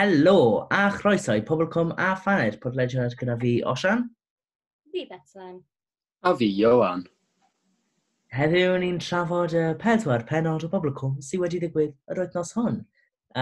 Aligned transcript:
Helo, 0.00 0.66
a 0.70 0.88
chroeso 0.90 1.34
i 1.36 1.42
Pobl 1.42 1.66
Cwm 1.68 1.90
a 1.98 2.14
Phaner, 2.16 2.54
podlediad 2.60 3.12
gyda 3.20 3.34
fi, 3.40 3.50
Osian. 3.68 4.06
Fi, 4.92 5.02
Bethan. 5.10 5.58
A 6.24 6.30
fi, 6.38 6.46
Ioan. 6.62 7.02
Heddiw 8.32 8.78
ni'n 8.80 8.96
trafod 9.04 9.52
y 9.52 9.64
pedwar 9.82 10.24
penod 10.30 10.64
o 10.64 10.70
Pobl 10.72 10.94
Cwm 10.96 11.18
sydd 11.26 11.42
wedi 11.42 11.60
ddigwydd 11.60 11.92
yr 12.14 12.22
wythnos 12.22 12.54
hwn. 12.56 12.78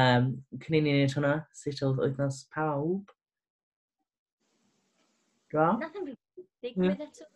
Um, 0.01 0.27
cyn 0.65 0.79
i 0.81 0.83
ni 0.83 0.97
wneud 0.97 1.15
hwnna, 1.21 1.33
sut 1.61 1.85
oedd 1.87 2.03
wythnos 2.03 2.41
pawb? 2.57 3.15
Dra? 5.55 5.69
Nothing 5.85 6.11
digwydd 6.67 7.07
eto. 7.07 7.31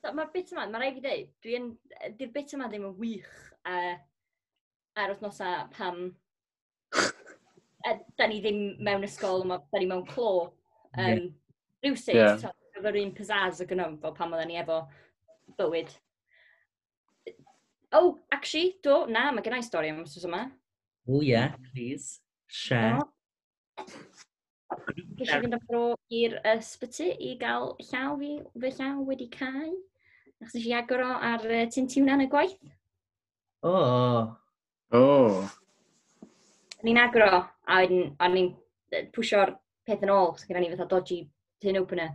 So, 0.00 0.14
Mae'r 0.14 0.32
bit 0.32 0.56
yma, 0.56 0.64
mae 0.64 0.80
rhaid 0.86 1.02
i 1.02 1.04
ddeud, 1.10 1.36
dwi'n... 1.44 1.68
Di'r 2.16 2.32
bit 2.40 2.56
yma 2.56 2.72
ddim 2.72 2.88
yn 2.88 2.96
wych 3.04 3.30
uh, 3.68 3.94
ar 4.96 5.12
wythnosau 5.12 5.68
pam 5.76 6.06
da 8.18 8.26
ni 8.26 8.40
ddim 8.42 8.60
mewn 8.84 9.06
ysgol, 9.06 9.44
da 9.48 9.78
ni 9.78 9.86
mewn 9.86 10.06
clo. 10.06 10.52
Um, 10.96 11.04
yeah. 11.04 11.26
Rhywsyd, 11.84 12.14
yeah. 12.14 12.50
Efo'r 12.78 13.00
un 13.00 13.14
pizzazz 13.14 13.62
o 13.62 13.66
yno, 13.74 13.88
fel 14.02 14.14
pan 14.14 14.34
oedden 14.34 14.50
ni 14.52 14.58
efo 14.60 14.82
bywyd. 15.58 15.90
Oh, 17.92 18.18
actually, 18.32 18.76
do, 18.84 19.06
na, 19.06 19.30
mae 19.32 19.44
gennau 19.44 19.64
stori 19.64 19.90
am 19.92 20.02
ysgrifennu 20.04 20.34
yma. 20.34 20.42
O 21.08 21.16
oh, 21.16 21.22
ie, 21.22 21.30
yeah, 21.32 21.54
please, 21.72 22.20
share. 22.46 22.98
No. 22.98 23.06
Ges 25.18 25.30
i 25.32 25.38
fynd 25.40 25.56
o 25.78 25.84
i'r 26.18 26.34
ysbyty 26.52 27.08
i 27.30 27.30
gael 27.40 27.70
llaw 27.88 28.18
fi, 28.20 28.32
fy 28.64 28.72
llaw 28.76 29.06
wedi 29.08 29.30
cael. 29.32 29.72
Achos 30.38 30.58
nes 30.58 30.66
i 30.68 30.74
agor 30.76 31.02
o 31.06 31.14
ar 31.30 31.46
uh, 31.48 31.62
tintiwn 31.74 32.12
yn 32.14 32.26
y 32.26 32.28
gwaith. 32.30 32.58
O. 33.66 33.72
Oh. 33.72 34.20
O. 34.92 35.00
Oh 35.00 35.57
o'n 36.82 36.90
i'n 36.92 37.00
agro, 37.02 37.30
a 37.68 37.80
o'n 37.84 38.38
i'n 38.38 38.52
pwysio'r 39.14 39.54
peth 39.88 40.04
yn 40.06 40.12
ôl, 40.14 40.34
so 40.38 40.48
gyda 40.48 40.62
ni 40.62 40.70
fatha 40.72 40.88
dodgy 40.90 41.22
tin 41.62 41.80
opener, 41.80 42.12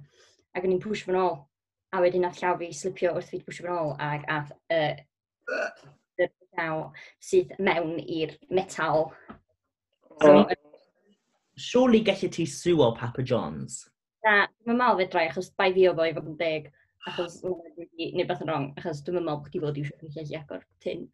ac 0.55 0.65
o'n 0.65 0.75
i'n 0.75 0.83
pwysio 0.83 1.09
fan 1.09 1.19
ôl, 1.19 1.39
a 1.93 2.01
wedyn 2.01 2.23
nath 2.25 2.39
llaw 2.41 2.55
fi 2.59 2.69
slipio 2.73 3.13
wrth 3.17 3.33
fi 3.33 3.41
pwysio 3.43 3.67
fan 3.67 3.75
ôl, 3.75 3.95
ac 4.01 4.27
ath 4.31 4.53
y 4.73 4.83
uh, 5.53 6.29
llaw 6.53 6.83
sydd 7.23 7.55
mewn 7.59 7.97
i'r 8.01 8.35
metal. 8.53 9.09
So, 10.21 10.29
oh. 10.29 10.45
Surely 11.57 12.01
gallu 12.05 12.29
ti 12.33 12.45
suo 12.49 12.91
Papa 12.97 13.21
John's? 13.21 13.83
Na, 14.25 14.45
dwi'n 14.63 14.79
meddwl 14.79 15.03
fedrai, 15.03 15.27
achos 15.29 15.51
bai 15.59 15.71
fi 15.75 15.89
o 15.89 15.93
fo 15.97 16.07
i 16.07 16.15
fod 16.15 16.29
yn 16.31 16.39
deg, 16.39 16.71
achos 17.09 17.41
wedi 17.43 18.13
gwneud 18.13 18.29
beth 18.29 18.43
yn 18.45 18.51
wrong, 18.51 18.69
achos 18.79 19.03
dwi'n 19.03 19.19
meddwl 19.19 19.41
bod 19.41 19.49
chdi 19.51 19.61
fod 19.65 19.79
i'w 19.81 19.89
siarad 19.89 20.15
gallu 20.15 20.39
agor 20.39 20.65
tin. 20.85 21.05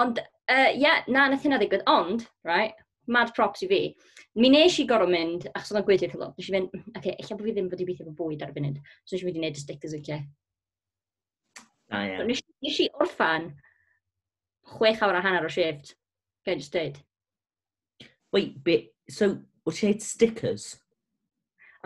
Ond, 0.00 0.20
ie, 0.20 0.56
uh, 0.56 0.72
yeah, 0.76 1.04
na, 1.12 1.26
nath 1.32 1.44
hynna 1.46 1.60
ddigwydd, 1.60 1.84
ond, 1.90 2.26
right, 2.48 2.80
mad 3.12 3.32
props 3.34 3.62
i 3.64 3.68
fi. 3.70 3.80
Mi 4.36 4.50
nes 4.52 4.78
i 4.82 4.86
gorau 4.88 5.08
mynd, 5.10 5.46
achos 5.54 5.72
oedd 5.72 5.80
o'n 5.80 5.86
gweithio 5.86 6.10
cyflog, 6.12 6.34
nes 6.36 6.48
i 6.48 6.54
fynd, 6.54 6.74
oce, 6.74 6.98
okay, 6.98 7.14
eich 7.16 7.30
bod 7.32 7.44
fi 7.46 7.54
ddim 7.56 7.70
wedi 7.72 7.86
i 7.86 7.88
beth 7.90 8.02
efo 8.04 8.14
bwyd 8.18 8.44
ar 8.44 8.52
y 8.52 8.56
funud, 8.56 8.80
so 9.04 9.16
nes 9.16 9.22
i 9.22 9.28
wedi 9.28 9.40
gwneud 9.40 9.60
y 9.60 9.62
stickers 9.62 9.96
yn 9.96 10.04
ce. 10.06 10.18
Ah, 11.90 12.02
yeah. 12.02 12.18
so, 12.18 12.26
nes, 12.28 12.42
nes 12.66 12.80
i 12.82 12.88
orffan 13.00 13.52
chwech 14.76 15.04
awr 15.06 15.20
a 15.20 15.22
hanner 15.24 15.46
o 15.46 15.52
shift, 15.52 15.94
gael 16.46 16.60
just 16.60 16.74
dweud. 16.74 16.98
Wait, 18.34 18.58
be, 18.64 18.78
so, 19.08 19.30
wyt 19.64 19.78
ti'n 19.78 19.92
gwneud 19.92 20.04
stickers? 20.04 20.72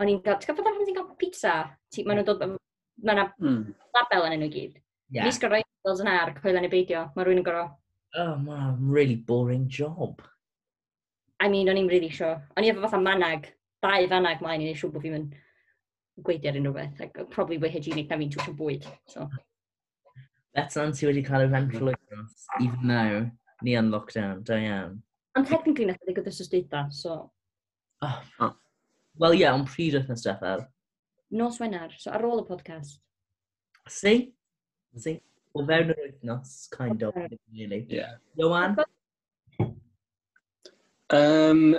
O'n 0.01 0.09
i'n 0.09 0.23
gael, 0.25 0.39
ti'n 0.41 0.57
gael 0.57 0.65
pan 0.65 0.81
ti'n 0.81 0.97
gael 0.97 1.11
pizza, 1.21 1.59
ti, 1.93 2.03
maen 2.03 2.19
nhw'n 2.19 2.31
dod, 2.31 2.57
mae 3.05 3.15
yna 3.15 3.27
hmm. 3.37 3.75
label 3.95 4.27
yn 4.27 4.39
enw 4.39 4.49
i 4.49 4.55
gyd. 4.55 4.81
Yeah. 5.11 5.27
Nis 5.27 5.39
gorau 5.41 5.61
labels 5.61 6.03
yna 6.03 6.17
ar 6.23 6.33
coelen 6.39 6.67
y 6.67 6.71
beidio, 6.71 7.05
mae 7.15 7.27
rhywun 7.27 7.43
yn 7.43 7.47
gorau. 7.47 7.71
Oh, 8.19 8.35
ma, 8.35 8.75
really 8.79 9.15
boring 9.15 9.69
job. 9.69 10.21
I 11.41 11.49
mean, 11.49 11.69
o'n 11.71 11.79
i'n 11.81 11.89
really 11.89 12.11
sure. 12.13 12.35
O'n 12.55 12.65
i 12.65 12.69
efo 12.69 12.83
fatha 12.85 12.99
manag, 13.01 13.47
dau 13.81 14.07
fanag 14.11 14.43
mlaen 14.43 14.61
i 14.61 14.67
wneud 14.67 14.77
siŵr 14.77 14.91
bod 14.93 15.05
fi'n 15.07 15.29
gweithio 16.21 16.51
ar 16.51 16.57
e'r 16.57 16.59
unrhyw 16.61 16.75
beth. 16.75 16.99
Like, 17.01 17.23
probably 17.33 17.57
fwy 17.61 17.71
hygienic 17.73 18.11
na 18.11 18.19
fi'n 18.21 18.33
twysio 18.35 18.53
bwyd. 18.59 18.85
So. 19.09 19.25
That's 20.53 20.77
on 20.77 20.93
ti 20.93 21.07
wedi 21.07 21.23
cael 21.25 21.47
y 21.47 21.49
rental 21.49 21.93
even 22.59 22.85
now, 22.85 23.23
ni 23.65 23.77
yn 23.79 23.89
lockdown, 23.93 24.43
da 24.45 24.59
iawn. 24.59 24.99
Ond 25.39 25.47
technically 25.49 25.87
nath 25.89 26.01
wedi 26.03 26.19
gyda'r 26.19 26.37
sysdeitha, 26.37 26.85
so... 26.93 27.17
Oh, 28.05 28.19
oh. 28.43 28.53
Wel 29.21 29.39
ie, 29.39 29.47
ond 29.49 29.69
pryd 29.69 29.97
oedd 29.97 30.11
nes 30.11 30.25
deffar? 30.27 30.67
Nos 31.41 31.57
Wenar, 31.63 31.95
so 31.97 32.11
ar 32.13 32.25
ôl 32.27 32.43
y 32.43 32.47
podcast. 32.47 32.99
See? 33.89 34.27
See? 34.99 35.17
O 35.55 35.65
fewn 35.65 35.93
yr 35.95 36.01
wythnos, 36.05 36.55
kind 36.75 37.01
of, 37.07 37.15
really. 37.17 37.85
Yeah. 37.89 38.19
Joanne? 38.37 38.85
Um, 41.11 41.75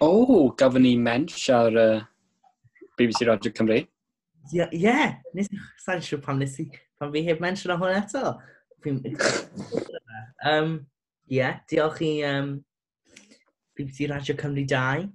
o, 0.00 0.06
oh, 0.06 0.54
gafon 0.54 0.82
ni 0.82 0.96
mensch 0.96 1.48
ar 1.50 1.76
uh, 1.76 2.02
BBC 2.98 3.26
Radio 3.26 3.50
Cymru. 3.50 3.78
Ie, 3.78 3.88
yeah, 4.52 4.68
yeah. 4.72 5.14
nes 5.34 5.50
i 5.50 5.58
sa'n 5.82 6.04
siŵr 6.04 6.20
pan 6.22 6.38
nes 6.38 6.54
i, 6.62 6.68
pan 7.00 7.10
fi 7.10 7.24
heb 7.26 7.42
mention 7.42 7.74
o 7.74 7.78
hwn 7.80 7.96
eto. 7.98 8.36
um, 10.46 10.78
yeah, 11.38 11.58
diolch 11.66 11.98
i 12.06 12.12
um, 12.30 12.54
BBC 13.74 14.06
Radio 14.12 14.38
Cymru 14.38 14.66
2 14.76 15.10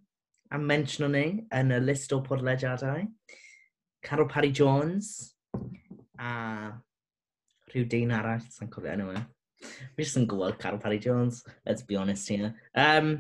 am 0.51 0.67
mention 0.67 1.07
o'n 1.07 1.15
ni 1.15 1.25
yn 1.61 1.71
y 1.71 1.79
list 1.79 2.11
o 2.11 2.19
podlediadau. 2.25 3.07
Carol 4.03 4.27
Parry 4.27 4.51
Jones 4.51 5.35
a 6.19 6.31
rhyw 7.71 7.87
dyn 7.87 8.15
arall, 8.19 8.43
sa'n 8.51 8.67
cofio 8.73 8.97
enw 8.97 9.13
anyway. 9.13 9.23
e. 9.23 9.38
Fi 9.59 10.05
jyst 10.05 10.19
yn 10.19 10.27
gwybod 10.29 10.57
Carl 10.61 10.79
Parry 10.81 10.99
Jones, 11.03 11.43
let's 11.67 11.83
be 11.83 11.97
honest 11.99 12.29
here. 12.31 12.53
Um, 12.75 13.17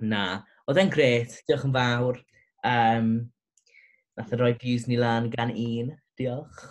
na, 0.00 0.42
oedd 0.68 0.80
e'n 0.82 0.92
gret, 0.92 1.38
diolch 1.48 1.66
yn 1.68 1.74
fawr. 1.76 2.20
Um, 2.66 3.12
nath 4.18 4.34
e 4.34 4.40
roi 4.40 4.52
views 4.60 4.86
ni 4.88 4.98
lan 5.00 5.30
gan 5.32 5.52
un, 5.52 5.94
diolch. 6.18 6.64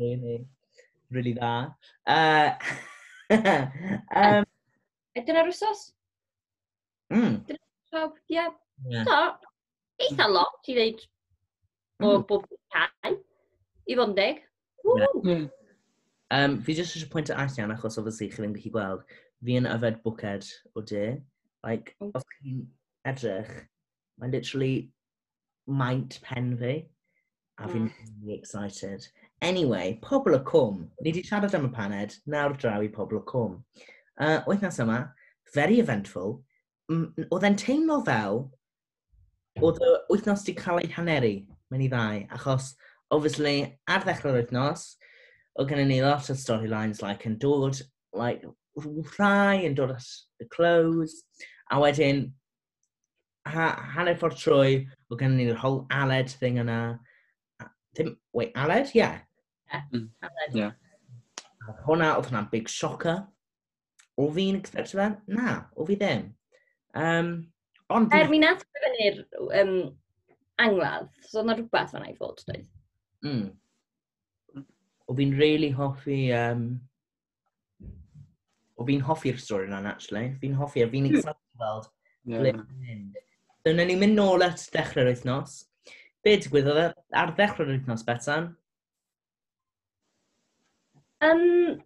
neu, 0.00 0.16
neu, 0.22 0.38
really 1.10 1.34
dda. 1.36 1.52
Uh, 2.06 2.50
um, 3.32 4.46
e, 5.12 5.24
Dyna'r 5.24 5.52
wsos? 5.52 5.90
Mm. 7.12 7.42
Dyna'r 7.48 7.92
pawb, 7.92 8.16
ie. 8.28 8.38
Yeah. 8.38 8.50
yeah. 8.88 9.04
So, 9.08 9.52
eitha 10.04 10.26
mm. 10.26 10.34
lot 10.36 10.72
i 10.72 10.76
ddeud 10.76 11.04
o 12.04 12.16
mm. 12.18 12.26
bob 12.28 12.48
cael, 12.72 13.20
i 13.86 13.96
fod 13.96 14.10
yn 14.12 14.18
deg. 14.18 14.42
Yeah. 14.86 15.16
Mm. 15.24 15.46
Um, 16.34 16.58
fi 16.62 16.74
jyst 16.74 16.96
eisiau 16.96 17.10
pwynt 17.12 17.30
at 17.30 17.58
Ian, 17.58 17.70
achos 17.70 17.98
obviously 18.00 18.28
chi 18.28 18.42
ddim 18.42 18.54
gallu 18.56 18.72
gweld, 18.74 19.04
fi 19.46 19.58
yn 19.60 19.68
yfed 19.70 20.00
bwced 20.02 20.48
o 20.74 20.82
de. 20.82 21.04
Like, 21.66 21.94
mm. 22.02 22.10
os 22.18 22.26
chi'n 22.34 22.64
edrych, 23.06 23.52
mae'n 24.18 24.34
literally 24.34 24.74
maint 25.66 26.18
pen 26.22 26.56
fi. 26.58 26.74
A 27.58 27.68
fi'n 27.70 27.86
mm. 27.86 28.08
really 28.20 28.34
excited. 28.36 29.06
Anyway, 29.40 29.98
pobl 30.02 30.36
y 30.36 30.42
cwm. 30.48 30.82
Ni 31.00 31.12
wedi 31.12 31.22
siarad 31.28 31.54
am 31.54 31.68
y 31.68 31.72
paned, 31.72 32.18
nawr 32.26 32.56
draw 32.58 32.82
i 32.82 32.90
pobl 32.92 33.20
y 33.20 33.24
cwm. 33.30 33.56
Uh, 34.18 34.40
wythnos 34.48 34.80
yma, 34.82 35.00
very 35.54 35.78
eventful. 35.80 36.40
Mm, 36.90 37.28
oedd 37.30 37.46
e'n 37.46 37.58
teimlo 37.60 38.00
fel, 38.06 38.46
oedd 39.62 39.80
y 39.82 39.94
wythnos 40.10 40.44
wedi 40.44 40.56
cael 40.58 40.82
ei 40.82 40.92
haneri, 40.98 41.34
mynd 41.72 41.86
i 41.86 41.90
ddau, 41.92 42.22
achos, 42.34 42.72
obviously, 43.14 43.58
ar 43.88 44.04
ddechrau'r 44.04 44.40
wythnos, 44.40 44.88
oedd 45.56 45.70
gen 45.72 45.88
ni 45.88 46.00
lot 46.04 46.30
o 46.30 46.36
storylines 46.36 47.02
like, 47.02 47.26
yn 47.28 47.38
dod, 47.40 47.80
like, 48.16 48.44
rhai 49.16 49.64
yn 49.66 49.76
dod 49.76 49.94
at 49.96 50.08
the 50.40 50.48
close, 50.52 51.22
a 51.72 51.80
wedyn 51.80 52.26
ha, 53.48 53.70
hanner 53.94 54.16
ffordd 54.18 54.38
trwy, 54.40 54.80
oedd 55.10 55.22
gen 55.22 55.36
ni'r 55.38 55.60
whole 55.62 55.84
aled 55.94 56.32
thing 56.40 56.60
yna. 56.62 56.80
Ddim, 57.96 58.12
wait, 58.36 58.52
aled? 58.58 58.92
Ie. 58.92 59.00
Yeah. 59.00 59.86
Mm. 59.92 60.08
Aled. 60.28 60.56
Yeah. 60.58 60.72
Hwna, 61.86 62.12
oedd 62.18 62.30
hwnna'n 62.30 62.50
big 62.52 62.68
shocker. 62.70 63.24
O 64.16 64.30
fi'n 64.32 64.58
expect 64.60 64.94
fe? 64.96 65.10
Na, 65.32 65.60
o 65.76 65.86
fi 65.88 65.96
ddim. 66.00 66.30
Um, 66.96 67.30
ond... 67.92 68.12
Er 68.16 68.30
mi 68.32 68.40
nath 68.42 68.64
e 68.64 68.82
fyny'r 68.84 69.22
um, 69.62 69.76
angladd, 70.62 71.08
so 71.28 71.42
yna 71.42 71.56
rhywbeth 71.56 71.94
fan'na 71.94 72.12
i 72.12 72.16
fod, 72.18 72.40
dweud. 72.44 72.68
Mm 73.26 73.48
o 75.06 75.16
fi'n 75.18 75.36
really 75.38 75.70
hoffi... 75.74 76.26
Um, 76.36 76.68
o 78.76 78.84
fi'n 78.84 79.04
hoffi'r 79.06 79.38
stori 79.40 79.70
yna, 79.70 79.80
actually. 79.88 80.34
Fi'n 80.42 80.56
hoffi, 80.58 80.84
a 80.84 80.90
fi'n 80.92 81.08
hmm. 81.08 81.16
excited 81.16 81.62
weld 81.62 81.88
yeah. 82.28 82.42
ble 82.42 82.52
mynd. 82.58 83.16
So, 83.62 83.72
wnawn 83.72 83.90
ni 83.90 83.96
mynd 83.98 84.18
nôl 84.18 84.44
at 84.46 84.62
dechrau'r 84.74 85.10
wythnos. 85.10 85.62
Be 86.26 86.36
digwyddodd 86.42 86.82
e? 86.82 86.86
ar 87.16 87.32
ddechrau'r 87.38 87.72
wythnos, 87.72 88.04
Betan? 88.06 88.52
Um, 91.24 91.80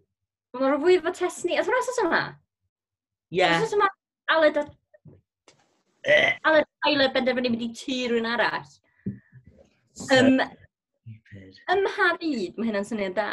Mae'r 0.59 0.81
fwy 0.83 0.99
fo 1.05 1.13
test 1.15 1.47
ni. 1.47 1.57
Oedd 1.61 1.69
hwnna 1.69 1.87
sos 1.87 2.03
yma? 2.03 2.23
Ie. 3.31 3.39
Yeah. 3.43 3.61
Sos 3.63 3.77
yma 3.77 3.87
Aled 4.31 4.59
a... 4.59 4.65
Eh. 6.09 6.33
Aled 6.49 6.67
Tyler 6.85 7.13
benderfynu 7.15 7.53
mynd 7.53 7.65
i 7.67 7.71
tu 7.77 7.97
rhywun 8.11 8.29
arall. 8.31 8.67
Um, 10.17 10.41
stupid. 11.31 11.59
Ym 11.71 11.83
mha 11.85 12.09
byd 12.21 12.59
mae 12.59 12.69
hynna'n 12.69 12.87
syniad 12.87 13.17
da? 13.17 13.31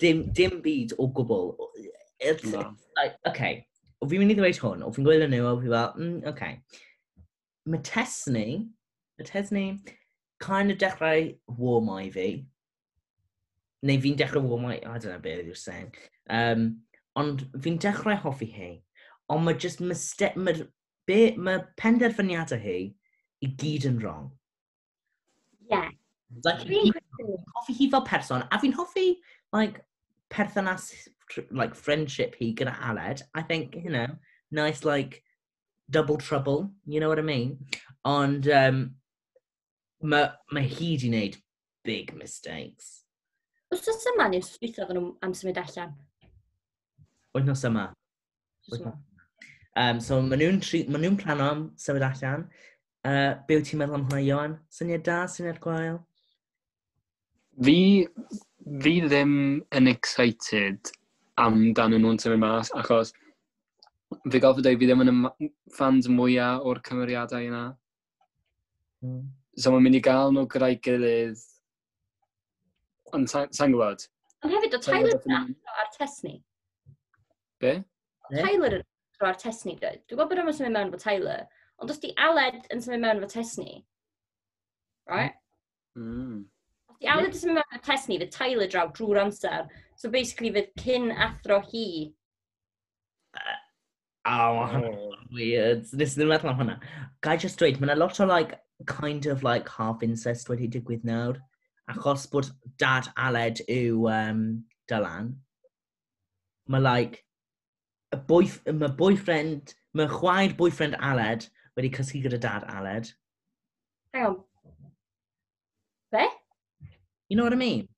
Dim, 0.00 0.24
dim 0.32 0.60
byd 0.62 0.94
o 0.98 1.08
gwbl. 1.08 1.54
It's, 2.20 2.44
like, 2.96 3.16
okay, 3.26 3.64
o 4.00 4.06
fi'n 4.06 4.22
mynd 4.22 4.34
i 4.34 4.36
ddweud 4.38 4.60
hwn, 4.62 4.84
o 4.86 4.92
fi'n 4.94 5.06
gwylio 5.06 5.28
nhw, 5.28 5.48
o 5.48 5.56
fi 5.60 5.72
fel, 5.72 5.90
mm, 5.98 6.20
okay. 6.30 6.60
Mae 7.66 7.82
Tesni, 7.86 8.46
mae 9.18 9.26
Tesni, 9.26 9.64
kind 10.42 10.70
of 10.70 10.78
dechrau 10.78 11.32
warmau 11.58 12.12
fi. 12.14 12.28
Neu 13.82 14.02
fi'n 14.02 14.18
dechrau 14.18 14.46
warmau, 14.46 14.76
I 14.78 14.98
don't 14.98 15.10
know 15.10 15.18
beth 15.18 15.44
you're 15.44 15.58
saying. 15.58 15.90
Um, 16.30 16.82
ond 17.18 17.48
fi'n 17.64 17.80
dechrau 17.82 18.20
hoffi 18.22 18.52
hi. 18.54 18.72
Ond 19.30 19.46
mae 19.46 19.58
just 19.58 19.80
mistake, 19.80 20.36
mae, 20.36 20.62
be, 21.10 21.34
mae 21.36 21.66
penderfyniadau 21.80 22.62
hi 22.62 22.78
i 23.42 23.50
gyd 23.58 23.90
yn 23.90 23.98
wrong. 23.98 24.30
Yeah. 25.70 25.90
Like, 26.44 26.60
fi'n 26.66 26.92
hoffi 27.56 27.74
hi 27.76 27.90
fel 27.90 28.02
person, 28.02 28.44
a 28.50 28.58
fi'n 28.58 28.72
hoffi, 28.72 29.16
like, 29.52 29.82
perthynas, 30.30 30.90
like, 31.50 31.74
friendship 31.74 32.36
hi 32.38 32.54
gyda 32.56 32.74
Aled. 32.80 33.22
I 33.34 33.42
think, 33.42 33.76
you 33.76 33.90
know, 33.90 34.06
nice, 34.50 34.84
like, 34.84 35.22
double 35.90 36.16
trouble, 36.16 36.70
you 36.86 37.00
know 37.00 37.08
what 37.08 37.18
I 37.18 37.22
mean? 37.22 37.58
Ond, 38.04 38.48
um, 38.48 38.94
mae 40.02 40.32
ma 40.50 40.60
hi 40.60 40.96
di 40.98 41.10
wneud 41.10 41.36
big 41.84 42.14
mistakes. 42.18 43.02
Wrthnos 43.72 44.08
yma 44.12 44.26
ni'n 44.30 44.42
wrthnos 44.42 44.58
dwythaf 44.62 44.90
o'n 44.92 45.04
am 45.22 45.34
symud 45.36 45.60
allan? 45.62 45.94
Wythnos 47.36 47.64
yma. 47.68 47.86
Um, 49.76 50.00
so 50.00 50.18
maen 50.20 50.42
nhw'n 50.42 50.90
ma 50.92 51.00
nhw 51.00 51.14
plano 51.20 51.48
am 51.52 51.62
symud 51.80 52.04
allan. 52.08 52.48
Uh, 53.02 53.34
be 53.48 53.58
wyt 53.58 53.66
ti'n 53.66 53.80
meddwl 53.80 53.98
am 53.98 54.04
hwnna, 54.06 54.22
Ioan? 54.22 54.52
Syniad 54.70 55.02
da, 55.06 55.24
syniad 55.26 55.58
gwael? 55.62 55.96
Fi, 57.66 57.78
fi 58.84 58.92
ddim 59.02 59.32
yn 59.74 59.90
excited 59.90 60.92
amdano 61.42 61.98
nhw'n 61.98 62.20
symud 62.22 62.40
mas, 62.44 62.70
achos 62.78 63.10
fi 64.30 64.40
gofod 64.44 64.62
dweud 64.62 64.78
fi 64.78 64.86
ddim 64.86 65.02
yn 65.02 65.12
y 65.12 65.48
fans 65.76 66.06
mwyaf 66.12 66.62
o'r 66.68 66.80
cymeriadau 66.86 67.48
yna. 67.48 67.62
Mm. 69.02 69.24
So 69.58 69.72
mae'n 69.72 69.86
mynd 69.88 69.98
i 69.98 70.02
gael 70.04 70.30
nhw 70.36 70.46
gyda'i 70.52 70.78
gilydd, 70.86 71.42
ond 73.16 73.32
sa'n 73.32 73.74
gwybod. 73.74 74.06
Ond 74.42 74.54
hefyd, 74.54 74.76
o 74.78 74.80
Tyler 74.84 75.16
yn 75.16 75.38
athro 75.40 75.80
ar 75.82 75.90
Tesni. 75.96 76.36
Be? 77.62 77.74
Tyler 78.30 78.78
yn 78.78 78.86
athro 78.86 79.32
ar 79.32 79.42
Tesni, 79.42 79.74
dwi. 79.80 79.96
Dwi'n 80.06 80.20
gwybod 80.20 80.30
bod 80.30 80.38
e 80.38 80.46
yma'n 80.46 80.58
symud 80.60 80.76
mewn 80.76 80.94
bod 80.94 81.02
Tyler, 81.02 81.44
Ond 81.82 81.90
os 81.90 81.98
di 81.98 82.12
Aled 82.22 82.68
yn 82.70 82.82
symud 82.82 83.02
mewn 83.02 83.18
efo 83.18 83.28
Tesni, 83.32 83.80
right? 85.10 85.34
Mm. 85.98 86.44
Os 86.92 86.98
di 87.02 87.08
Aled 87.10 87.32
yn 87.32 87.38
symud 87.40 87.58
mewn 87.58 87.74
efo 87.74 87.84
Tesni, 87.88 88.18
fydd 88.22 88.34
Tyler 88.36 88.68
draw 88.70 88.84
drwy'r 88.94 89.24
amser. 89.24 89.64
So 89.98 90.10
basically, 90.10 90.52
fydd 90.54 90.70
cyn 90.78 91.10
athro 91.10 91.58
hi. 91.72 91.86
Oh, 94.24 94.62
oh. 94.62 95.16
weird. 95.34 95.88
Nes 95.98 96.14
ddim 96.14 96.30
meddwl 96.30 96.52
am 96.52 96.60
hwnna. 96.60 96.76
Gai 97.26 97.34
just 97.42 97.58
dweud, 97.58 97.80
mae'n 97.82 97.96
a 97.96 97.98
lot 97.98 98.20
o 98.22 98.28
like, 98.30 98.54
kind 98.86 99.26
of 99.26 99.42
like 99.42 99.68
half 99.68 100.04
incest 100.06 100.50
wedi 100.52 100.68
digwydd 100.70 101.02
nawr. 101.08 101.40
Achos 101.90 102.28
bod 102.30 102.52
dad 102.78 103.08
Aled 103.18 103.64
yw 103.66 104.06
um, 104.12 104.44
Dylan. 104.90 105.32
Mae 106.70 106.86
like, 106.86 107.24
y 108.14 108.20
boyf, 108.30 108.60
mae 108.70 108.94
boyfriend, 109.02 109.74
mae 109.98 110.06
chwaer 110.14 110.54
boyfriend 110.62 111.00
Aled 111.02 111.48
wedi 111.76 111.90
cysgu 111.96 112.22
gyda 112.26 112.38
dad 112.40 112.64
Aled. 112.68 113.12
Hang 114.14 114.26
on. 114.26 114.36
Be? 116.12 116.26
You 117.28 117.36
know 117.36 117.44
what 117.44 117.52
I 117.52 117.56
mean? 117.56 117.88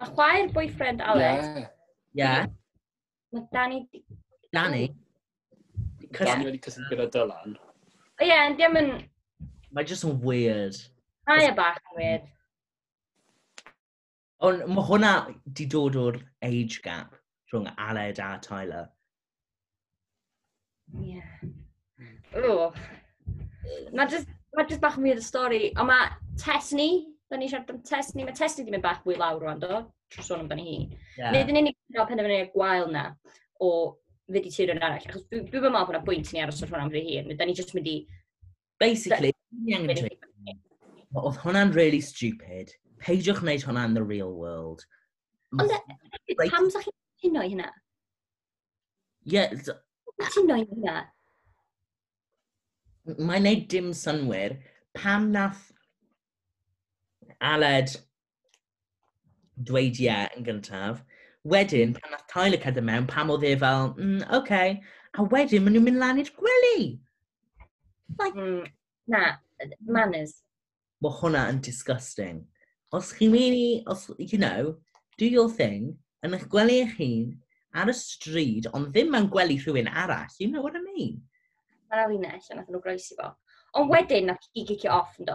Mae 0.00 0.10
chwaer 0.16 0.52
boyfriend 0.52 1.00
Aled. 1.00 1.22
Yeah. 1.22 1.68
yeah. 2.14 2.46
Mae 3.32 3.46
Danny... 3.52 3.88
Danny? 4.52 4.84
Cysgu. 6.12 6.26
Danny 6.26 6.44
wedi 6.50 6.60
cysgu 6.66 6.88
gyda 6.90 7.08
Dylan. 7.14 7.56
O 8.20 8.26
ie, 8.26 8.34
yn 8.34 8.58
ddim 8.58 8.78
yn... 8.82 8.92
Mae 9.72 9.88
just 9.88 10.04
yn 10.04 10.18
weird. 10.26 10.76
Mae 11.30 11.46
e 11.48 11.54
bach 11.56 11.78
yn 11.92 11.98
weird. 12.00 12.28
Ond 14.42 14.66
mae 14.74 14.88
hwnna 14.90 15.14
di 15.46 15.68
dod 15.70 15.96
o'r 15.96 16.18
age 16.42 16.82
gap 16.84 17.14
rhwng 17.52 17.70
Aled 17.78 18.18
a 18.18 18.34
Tyler. 18.42 18.88
Yeah. 20.98 21.61
O. 22.34 22.72
Mae 23.92 24.06
just, 24.08 24.28
ma 24.56 24.64
just 24.64 24.80
bach 24.80 24.96
yn 24.98 25.06
weird 25.06 25.20
y 25.20 25.24
stori, 25.24 25.62
ond 25.76 25.90
mae 25.90 26.08
Tesni, 26.40 26.90
da 27.30 27.38
ni 27.38 27.48
siarad 27.50 27.70
am 27.72 27.82
Tesni, 27.86 28.24
mae 28.24 28.36
Tesni 28.36 28.64
wedi 28.64 28.74
mynd 28.74 28.84
bach 28.84 29.02
fwy 29.04 29.18
lawr 29.20 29.42
rwan 29.42 29.60
do, 29.62 29.82
trwy 30.12 30.24
sôn 30.26 30.44
amdani 30.44 30.64
hi. 30.66 30.78
Yeah. 31.18 31.34
Nid 31.36 31.52
yn 31.52 31.60
unig 31.62 31.76
gael 31.94 32.08
penderfynu 32.08 32.48
gwael 32.54 32.88
na 32.92 33.10
o 33.62 33.70
fyd 34.32 34.48
i 34.48 34.54
tiro'n 34.54 34.82
arall, 34.82 35.06
achos 35.10 35.28
dwi'n 35.28 35.46
meddwl 35.52 35.76
bod 35.76 35.94
yna 35.94 36.02
bwynt 36.06 36.32
ni 36.32 36.42
aros 36.42 36.62
o'r 36.64 36.72
hwnna 36.72 36.88
am 36.88 36.92
fy 36.94 37.04
hun, 37.08 37.36
da 37.36 37.48
ni 37.48 37.56
jyst 37.58 37.74
mynd 37.76 37.90
i... 37.92 37.96
Basically, 38.80 39.30
hmm, 39.52 39.92
oedd 41.20 41.38
hwnna'n 41.44 41.76
really 41.76 42.00
stupid. 42.02 42.72
Peidiwch 43.02 43.42
wneud 43.44 43.64
hwnna 43.68 43.84
in 43.90 43.94
the 43.94 44.02
real 44.02 44.32
world. 44.34 44.86
Ond 45.60 45.70
e, 45.70 45.78
pam 46.48 46.70
sa'ch 46.72 46.88
chi'n 46.88 47.36
hynny 47.36 47.52
hynna? 47.52 47.68
Ie. 49.28 49.44
Ti'n 50.32 50.54
hynna? 50.56 51.02
mae'n 53.06 53.46
neud 53.46 53.68
dim 53.72 53.90
synwyr 53.96 54.58
pam 54.94 55.30
nath 55.34 55.68
Aled 57.42 57.96
dweud 59.66 59.98
ie 59.98 60.12
yn 60.36 60.44
gyntaf. 60.46 61.00
Wedyn, 61.42 61.94
pan 61.96 62.12
nath 62.14 62.28
Tyler 62.30 62.60
cedd 62.62 62.78
e 62.78 62.84
mewn, 62.86 63.08
pam 63.10 63.32
oedd 63.34 63.46
e 63.48 63.56
fel, 63.58 63.88
mm, 63.96 64.20
oce. 64.28 64.36
Okay. 64.38 64.76
A 65.18 65.26
wedyn, 65.32 65.64
maen 65.64 65.74
nhw'n 65.74 65.88
mynd 65.88 66.00
lan 66.00 66.20
i'r 66.22 66.30
gwely. 66.36 66.84
Like, 68.20 68.38
mm, 68.38 68.68
na, 69.10 69.24
manners. 69.82 70.36
Mae 71.02 71.18
hwnna 71.18 71.48
yn 71.50 71.58
disgusting. 71.66 72.44
Os 72.94 73.10
chi'n 73.18 73.34
mynd 73.34 73.58
i, 73.58 73.66
os, 73.90 74.06
you 74.18 74.38
know, 74.38 74.76
do 75.18 75.26
your 75.26 75.50
thing, 75.50 75.90
yn 76.22 76.38
eich 76.38 76.46
gwely 76.52 76.78
eich 76.84 76.94
hun, 77.00 77.26
ar 77.74 77.90
y 77.90 77.96
stryd, 77.98 78.70
ond 78.76 78.92
ddim 78.94 79.10
mewn 79.10 79.28
gwely 79.32 79.58
rhywun 79.58 79.90
arall, 79.90 80.38
you 80.38 80.52
know 80.52 80.62
what 80.62 80.78
I 80.78 80.84
mean? 80.86 81.18
Mae'n 81.92 82.06
awinell, 82.06 82.44
a 82.48 82.54
nath 82.56 82.70
nhw 82.72 82.80
groesi 82.80 83.16
fo. 83.18 83.26
Ond 83.76 83.84
hmm. 83.84 83.92
wedyn, 83.92 84.30
nath 84.30 84.46
hi 84.56 84.64
gicio 84.68 84.94
off 84.94 85.18
yn 85.20 85.28
do. 85.28 85.34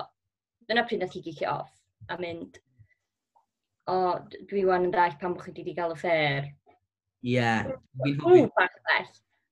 Dyna 0.65 0.83
pryd 0.87 1.03
nath 1.03 1.13
hi 1.13 1.21
gicio 1.21 1.51
off, 1.51 1.69
a 2.09 2.17
mynd, 2.17 2.57
o, 3.85 3.93
oh, 3.93 4.15
dwi 4.49 4.63
wan 4.65 4.87
yn 4.87 4.95
dall 4.95 5.13
pan 5.21 5.35
bod 5.35 5.45
chi 5.45 5.53
wedi 5.53 5.75
cael 5.77 5.93
y 5.93 5.99
ffer. 6.01 6.49
Ie. 7.21 7.35
Yeah. 7.35 7.69
Hw'n 8.23 8.49
bach 8.57 8.81
bell. 8.89 9.07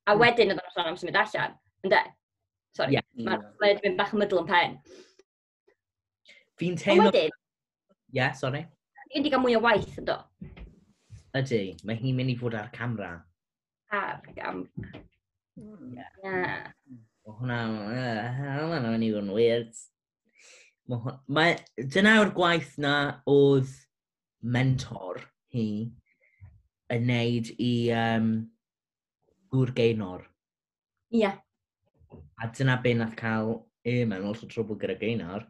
A 0.06 0.16
hmm. 0.16 0.24
wedyn 0.24 0.56
oedd 0.56 0.64
o'n 0.64 0.74
sôn 0.74 0.90
am 0.90 0.98
symud 0.98 1.22
allan, 1.22 1.54
ynddo? 1.86 2.02
Sorry, 2.76 2.98
yeah. 2.98 3.06
mae'n 3.22 3.46
yeah. 3.46 3.82
mynd 3.86 4.02
bach 4.02 4.18
ymydl 4.18 4.42
yn 4.42 4.50
pen. 4.50 4.78
Fi'n 6.58 6.82
teimlo... 6.82 7.12
Wedyn... 7.14 7.30
Ie, 7.30 8.18
yeah, 8.18 8.34
sorry. 8.34 8.66
Fi'n 9.06 9.20
wedi 9.22 9.36
cael 9.36 9.46
mwy 9.46 9.60
o 9.60 9.62
waith, 9.62 9.94
ynddo? 10.02 10.18
Ydy, 11.38 11.66
mae 11.86 12.02
hi'n 12.02 12.18
mynd 12.18 12.34
i 12.34 12.40
fod 12.42 12.58
ar 12.58 12.74
camera. 12.74 13.20
Ar 13.94 14.26
gam. 14.34 14.66
Hmm. 15.56 15.96
Mae 17.26 17.36
hwnna, 17.40 17.60
mae 17.72 18.56
hwnna'n 18.60 18.90
mynd 18.92 19.06
i 19.06 19.12
fod 19.14 19.24
yn 19.24 19.32
weird. 19.34 19.78
Mae, 21.32 21.56
dyna 21.96 22.18
yw'r 22.20 22.34
gwaith 22.36 22.76
na 22.84 22.96
oedd 23.32 23.72
mentor 24.56 25.24
hi 25.56 25.68
yn 26.94 27.08
neud 27.10 27.50
i 27.58 27.72
um, 27.96 28.28
gŵr 29.54 29.72
geinor. 29.78 30.28
Ie. 31.16 31.24
Yeah. 31.24 31.40
A 32.44 32.52
dyna 32.52 32.76
be 32.84 32.94
nath 33.00 33.16
cael 33.18 33.56
e 33.88 34.04
mewn 34.06 34.28
lot 34.28 34.44
o 34.44 34.52
trwbl 34.52 34.78
gyda 34.82 34.98
geinor. 35.00 35.48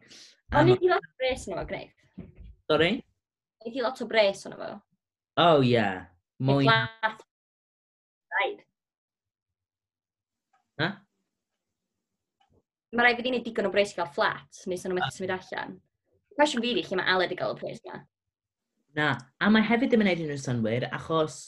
Ond 0.54 0.70
nid 0.70 0.86
i 0.86 0.92
lot 0.92 1.04
o 1.04 1.14
bres 1.20 1.48
yna 1.48 1.60
fo, 1.60 1.66
Greif. 1.72 1.92
Sorry? 2.70 2.92
Nid 3.66 3.76
i 3.76 3.84
lot 3.84 4.00
o 4.00 4.08
bres 4.08 4.46
yna 4.48 4.60
fo. 4.60 4.70
Oh, 5.42 5.58
ie. 5.60 5.74
Yeah. 5.74 6.06
Mwy... 6.40 6.70
Right. 8.36 8.65
mae 12.96 13.06
rhaid 13.06 13.20
fi 13.20 13.30
wneud 13.30 13.44
digon 13.46 13.68
o 13.68 13.72
bres 13.74 13.92
i 13.92 13.98
gael 13.98 14.12
flat, 14.14 14.62
neu 14.66 14.80
sy'n 14.80 14.94
methu 14.96 15.08
ah. 15.08 15.14
symud 15.14 15.34
allan. 15.34 15.76
Cwestiwn 16.36 16.64
fi 16.64 16.74
di 16.76 16.84
lle 16.84 16.98
mae 17.00 17.12
Aled 17.14 17.34
i 17.34 17.38
gael 17.38 17.54
y 17.56 17.60
pres 17.60 17.82
yna. 17.84 18.00
Na, 18.96 19.10
a 19.40 19.50
mae 19.52 19.64
hefyd 19.68 19.92
ddim 19.92 20.04
yn 20.04 20.10
neud 20.10 20.22
unrhyw 20.24 20.40
synwyr, 20.40 20.88
achos 20.96 21.38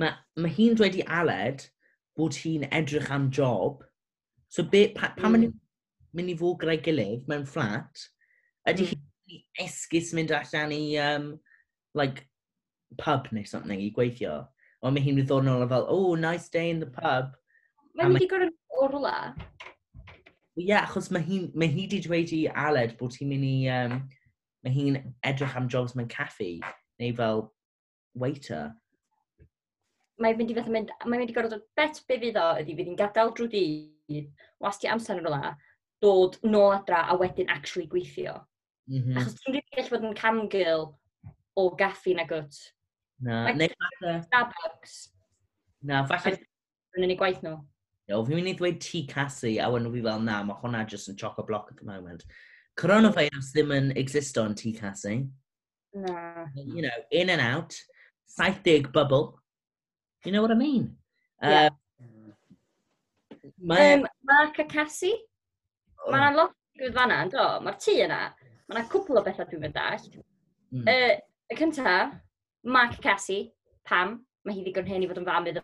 mae, 0.00 0.12
mae 0.36 0.52
hi'n 0.52 0.76
dweud 0.78 0.98
i 1.00 1.04
Aled 1.20 1.64
bod 2.18 2.36
hi'n 2.42 2.68
edrych 2.68 3.10
am 3.14 3.30
job. 3.34 3.82
So 4.52 4.64
be, 4.64 4.88
pa, 4.96 5.12
pa 5.16 5.28
mm. 5.28 5.34
mae'n 5.34 5.56
mynd 6.18 6.32
i 6.32 6.36
fod 6.40 6.60
gyda'i 6.62 6.82
gilydd 6.84 7.28
mewn 7.30 7.46
fflat, 7.48 8.04
ydy 8.68 8.84
mm. 8.84 8.92
hi'n 8.92 9.64
esgus 9.64 10.12
mynd 10.16 10.32
allan 10.36 10.74
i 10.74 10.82
um, 11.02 11.32
like, 11.96 12.24
pub 13.00 13.28
neu 13.32 13.48
something 13.48 13.80
i 13.80 13.90
gweithio. 13.96 14.42
Ond 14.84 14.94
mae 14.94 15.04
hi'n 15.04 15.18
ddiddorol 15.18 15.66
fel, 15.68 15.88
oh, 15.92 16.14
nice 16.14 16.48
day 16.52 16.70
in 16.72 16.80
the 16.84 16.90
pub. 16.92 17.34
Mae'n 17.98 18.14
mynd 18.14 18.24
i 18.24 18.30
gorau 18.30 18.52
o'r 18.78 18.94
rwla. 18.94 19.16
Ie, 20.58 20.66
yeah, 20.66 20.82
achos 20.88 21.12
mae 21.14 21.22
hi, 21.22 21.36
mae 21.54 21.70
hi 21.70 21.84
wedi 21.86 22.00
dweud 22.02 22.32
i 22.34 22.40
Aled 22.50 22.96
bod 22.98 23.14
hi'n 23.14 23.30
mynd 23.30 23.46
i... 23.46 23.56
Um, 23.70 24.00
mae 24.66 24.74
hi'n 24.74 24.96
edrych 25.28 25.54
am 25.54 25.68
jobs 25.70 25.94
mewn 25.94 26.08
caffi, 26.10 26.56
neu 26.98 27.14
fel 27.14 27.44
waiter. 28.18 28.72
Mae'n 30.18 30.40
mynd 30.40 30.50
i 30.50 30.56
fath 30.56 30.72
mynd... 30.74 30.90
Mae'n 31.04 31.22
mynd 31.22 31.30
i 31.30 31.36
gorfod 31.36 31.62
bet 31.78 32.02
be 32.10 32.18
fydd 32.24 32.40
o 32.42 32.48
ydy 32.58 32.74
fydd 32.74 32.90
hi'n 32.90 32.98
gadael 32.98 33.30
drwy 33.38 33.50
dydd, 33.54 34.32
wasti 34.64 34.90
amser 34.90 35.20
yn 35.20 35.28
rola, 35.28 35.54
dod 36.02 36.40
nôl 36.42 36.74
adra 36.74 37.04
a 37.06 37.14
wedyn 37.22 37.54
actually 37.54 37.86
gweithio. 37.92 38.34
Mm 38.90 39.04
-hmm. 39.04 39.22
Achos 39.22 39.38
dwi'n 39.38 39.60
rili 39.60 39.76
gallu 39.78 39.94
bod 39.94 40.10
yn 40.10 40.20
camgirl 40.24 40.84
o 41.54 41.70
gaffi 41.78 42.18
na 42.18 42.26
gwt. 42.26 42.58
Na, 43.22 43.44
neu 43.54 43.70
falle... 43.78 44.18
Starbucks. 44.26 45.00
Na, 45.86 46.02
falle... 46.10 46.38
Yn 46.98 47.06
unig 47.06 47.22
gwaith 47.22 47.44
nhw. 47.46 47.60
No 47.60 47.77
know, 48.14 48.22
fi'n 48.24 48.38
mynd 48.38 48.52
i 48.52 48.54
ddweud 48.56 48.78
tŷ 48.82 49.02
casu 49.10 49.54
a 49.60 49.68
wedyn 49.72 49.92
fi 49.92 50.04
fel 50.04 50.22
na, 50.24 50.38
mae 50.46 50.60
hwnna 50.62 50.84
just 50.88 51.10
yn 51.12 51.18
choc 51.20 51.38
o 51.40 51.44
bloc 51.48 51.72
at 51.72 51.80
the 51.80 51.88
moment. 51.88 52.24
Coronavirus 52.80 53.52
ddim 53.54 53.74
yn 53.76 53.90
existo 54.00 54.44
yn 54.48 54.56
tŷ 54.58 54.72
casu. 54.78 55.14
Na. 55.94 56.46
You 56.54 56.82
know, 56.82 56.98
in 57.10 57.30
and 57.30 57.40
out, 57.42 57.74
70 58.26 58.92
bubble. 58.92 59.40
You 60.24 60.32
know 60.32 60.42
what 60.42 60.52
I 60.52 60.54
mean? 60.54 60.96
Yeah. 61.42 61.68
Um, 62.00 62.34
mae... 63.60 63.94
Um, 63.94 64.06
Mark 64.24 64.58
a 64.58 64.64
Cassie? 64.64 65.14
Oh. 66.06 66.12
Mae'n 66.12 66.36
lot 66.36 66.52
o 66.52 66.78
digwydd 66.78 66.96
fanna, 66.96 67.22
do? 67.32 67.46
Mae'r 67.64 67.78
tŷ 67.82 67.96
yna. 68.06 68.20
Mae'n 68.72 68.90
cwpl 68.92 69.20
o 69.20 69.24
bethau 69.26 69.48
dwi'n 69.48 69.64
mynd 69.66 69.80
all. 69.82 70.10
Mm. 70.74 70.84
Uh, 70.84 71.14
y 71.48 71.58
cyntaf, 71.58 72.16
Mark 72.64 72.98
a 72.98 73.16
pam? 73.88 74.18
Mae 74.44 74.54
hi 74.54 74.62
ddigon 74.64 74.88
hen 74.88 75.04
i 75.04 75.08
fod 75.10 75.20
yn 75.20 75.26
fam 75.28 75.48
iddo 75.50 75.62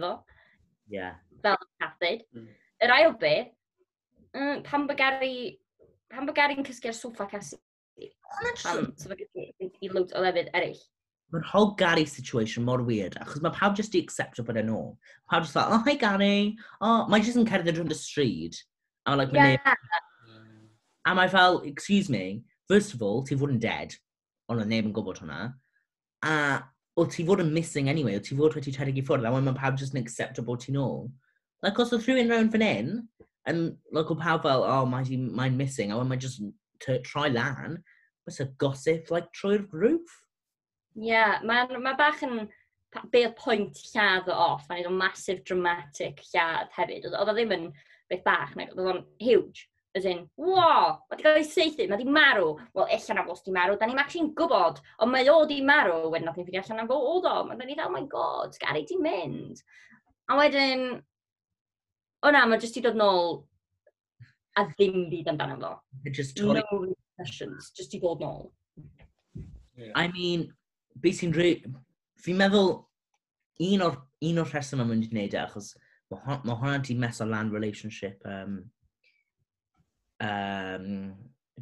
fo. 0.00 0.16
Yeah. 0.90 1.14
Fel 1.42 1.56
cathyd. 1.82 2.24
Mm. 2.36 2.50
Yr 2.84 2.92
ail 2.96 3.14
beth, 3.20 3.52
mm, 4.36 4.64
pan 4.66 4.86
bod 4.88 4.98
Gary, 5.00 5.58
pan 6.12 6.28
bod 6.28 6.36
Gary'n 6.36 6.66
cysgu'r 6.66 6.96
soffa 6.96 7.28
casi. 7.30 7.58
Pan, 8.62 8.92
so 9.00 9.08
fe 9.08 9.16
gyda'i 9.22 9.70
i 9.82 9.90
lwt 9.90 10.14
o 10.16 10.22
lefydd 10.24 10.52
eraill. 10.52 10.82
Mae'r 11.34 11.46
whole 11.50 11.72
Gary 11.80 12.04
situation 12.06 12.66
mor 12.66 12.84
weird, 12.86 13.16
achos 13.18 13.42
mae 13.42 13.54
pawb 13.56 13.74
jyst 13.78 13.96
i 13.98 14.02
accept 14.04 14.42
bod 14.46 14.60
e'n 14.60 14.70
ôl. 14.70 14.92
Pawb 15.30 15.46
jyst 15.46 15.56
like, 15.58 15.72
oh, 15.74 15.82
hi 15.86 15.96
Gary, 16.02 16.36
oh, 16.80 17.06
mae 17.10 17.24
jyst 17.24 17.40
yn 17.40 17.48
cerdded 17.48 17.80
rhwng 17.80 17.90
y 17.90 17.98
stryd. 17.98 18.60
A 19.06 19.14
mae'n 19.14 19.24
like, 19.24 19.34
yeah. 19.34 19.76
A 21.06 21.14
mae 21.14 21.30
fel, 21.30 21.60
excuse 21.66 22.10
me, 22.10 22.42
first 22.68 22.94
of 22.94 23.02
all, 23.02 23.24
ti 23.24 23.38
fod 23.38 23.54
yn 23.54 23.62
dead, 23.62 23.94
ond 24.50 24.62
oedd 24.62 24.70
neb 24.70 24.88
yn 24.88 24.94
gwybod 24.94 25.22
hwnna. 25.22 25.40
A 26.26 26.36
o 26.96 27.04
ti 27.12 27.24
fod 27.28 27.42
yn 27.44 27.52
missing 27.52 27.90
anyway, 27.92 28.16
o 28.16 28.24
ti 28.24 28.36
fod 28.38 28.56
wedi 28.56 28.72
rhedeg 28.72 29.00
i 29.00 29.04
ffwrdd, 29.04 29.26
a 29.28 29.32
wedyn 29.34 29.50
mae 29.50 29.58
pawb 29.60 29.78
just 29.80 29.94
yn 29.94 30.02
accept 30.02 30.40
o 30.40 30.44
bod 30.46 30.62
ti'n 30.64 30.78
ôl. 30.80 31.06
Like, 31.64 31.80
os 31.82 31.92
oedd 31.92 32.06
rhywun 32.06 32.30
rhywun 32.30 32.52
fan 32.52 32.64
hyn, 32.64 32.92
yn, 33.50 33.64
like, 33.96 34.12
o 34.12 34.16
pawb 34.20 34.46
fel, 34.46 34.64
oh, 34.64 34.86
mae'n 34.88 35.26
mae 35.36 35.52
missing, 35.52 35.92
a 35.92 35.98
wedyn 35.98 36.12
mae 36.14 36.22
just 36.22 36.40
troi 36.80 37.28
lan, 37.32 37.76
mae'n 38.24 38.36
sy'n 38.38 38.54
gosip, 38.62 39.12
like, 39.12 39.28
trwy'r 39.36 39.66
roof. 39.72 40.22
Ie, 40.96 41.10
yeah, 41.12 41.36
mae'n 41.44 41.76
ma 41.84 41.92
bach 41.98 42.24
yn 42.24 42.46
be 43.12 43.26
oedd 43.26 43.36
pwynt 43.36 43.80
lladd 43.92 44.28
o 44.32 44.36
off, 44.46 44.66
mae'n 44.70 44.88
o'n 44.88 44.96
massive 44.96 45.44
dramatic 45.44 46.22
lladd 46.30 46.72
hefyd. 46.76 47.08
Oedd 47.10 47.32
o 47.32 47.34
ddim 47.36 47.54
yn 47.56 47.66
beth 48.10 48.24
bach, 48.24 48.54
oedd 48.56 48.92
o'n 48.94 49.02
huge 49.20 49.66
as 49.96 50.04
in, 50.04 50.22
wo, 50.36 50.60
mae 50.60 51.14
wedi 51.14 51.24
cael 51.24 51.38
ei 51.40 51.46
seithi, 51.48 51.86
mae 51.88 51.96
wedi 51.96 52.12
marw. 52.12 52.52
Wel, 52.76 52.88
ella 52.96 53.16
na 53.16 53.24
fos 53.26 53.42
di 53.46 53.54
marw, 53.54 53.76
da 53.80 53.88
ni'n 53.88 54.02
actually'n 54.02 54.32
gwybod, 54.36 54.80
ond 55.02 55.12
mae 55.12 55.28
o 55.32 55.38
di 55.48 55.62
marw, 55.64 56.10
wedyn 56.12 56.28
nath 56.28 56.36
ni'n 56.36 56.46
ffyrio 56.48 56.62
allan 56.62 56.82
am 56.84 56.90
fo, 56.90 56.98
o 57.00 57.14
do, 57.24 57.34
mae'n 57.48 57.62
rhaid, 57.64 57.82
oh 57.86 57.92
my 57.94 58.02
god, 58.12 58.58
Gary 58.60 58.84
di 58.88 58.98
mynd. 59.00 59.62
A 60.28 60.36
wedyn, 60.40 60.84
o 62.26 62.34
na, 62.34 62.44
mae 62.44 62.60
jyst 62.62 62.76
i 62.80 62.84
dod 62.84 62.98
nôl 63.00 63.40
a 64.56 64.66
ddim 64.74 65.06
byd 65.12 65.32
amdano 65.32 65.58
fo. 65.62 65.72
Just 66.10 66.38
no 66.42 66.52
repercussions, 66.58 67.72
jyst 67.78 67.96
i 67.96 68.02
dod 68.04 68.24
nôl. 68.24 68.50
Yeah. 69.76 69.92
I 69.96 70.08
mean, 70.12 70.50
beth 71.00 71.22
sy'n 71.22 71.34
rhaid, 71.36 71.66
fi'n 72.20 72.40
meddwl, 72.44 72.78
un 73.64 73.88
o'r, 73.88 74.00
un 74.28 74.44
o'r 74.44 74.52
rheswm 74.52 74.84
am 74.84 74.92
wneud 74.92 75.32
e, 75.32 75.40
achos 75.40 75.72
mae 76.12 76.54
hwnna'n 76.54 76.84
ti 76.86 76.94
mes 76.94 77.18
o 77.20 77.26
land 77.26 77.54
relationship 77.54 78.20
um, 78.28 78.60
um, 80.20 81.14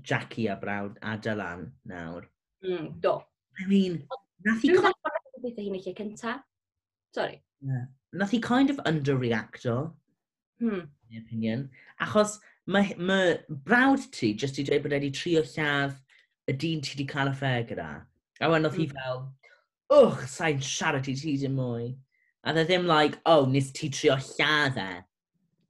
Jackie 0.02 0.46
a 0.48 0.56
brawd 0.56 0.96
a 1.02 1.16
Dylan 1.18 1.70
nawr. 1.88 2.24
Mm, 2.64 3.00
do. 3.00 3.20
I 3.58 3.66
mean, 3.66 4.06
nath 4.44 4.62
he... 4.62 4.70
Dwi'n 4.70 4.82
meddwl 4.84 5.44
bod 5.44 5.60
hyn 5.60 5.76
eich 5.78 5.90
cynta. 5.98 6.38
Sorry. 7.14 7.42
Yeah. 7.60 7.86
Nath 8.12 8.34
i 8.34 8.40
kind 8.42 8.70
of 8.70 8.80
underreacto. 8.86 9.92
Hmm. 10.60 10.86
My 11.10 11.20
opinion. 11.20 11.68
Achos 12.02 12.38
mae, 12.66 12.94
mae 12.98 13.38
brawd 13.48 14.08
ti 14.14 14.34
jyst 14.34 14.58
i 14.58 14.66
dweud 14.66 14.84
bod 14.84 14.96
wedi 14.96 15.12
trio 15.14 15.44
lladd 15.54 15.96
y 16.50 16.56
dyn 16.56 16.82
ti 16.84 16.94
wedi 16.94 17.08
cael 17.10 17.30
affair 17.30 17.64
gyda. 17.68 17.88
A 18.40 18.50
wedyn 18.50 18.68
oedd 18.68 18.78
mm. 18.78 18.82
hi 18.82 18.88
fel, 18.92 19.24
wch, 19.94 20.24
sa'n 20.30 20.62
siarad 20.64 21.08
i 21.10 21.14
ti 21.18 21.36
ddim 21.38 21.56
mwy. 21.60 21.92
A 22.44 22.52
dde 22.52 22.66
ddim 22.68 22.88
like, 22.88 23.20
oh, 23.30 23.46
nes 23.48 23.70
ti 23.72 23.88
trio 23.92 24.16
lladd 24.20 24.80
e. 24.80 24.90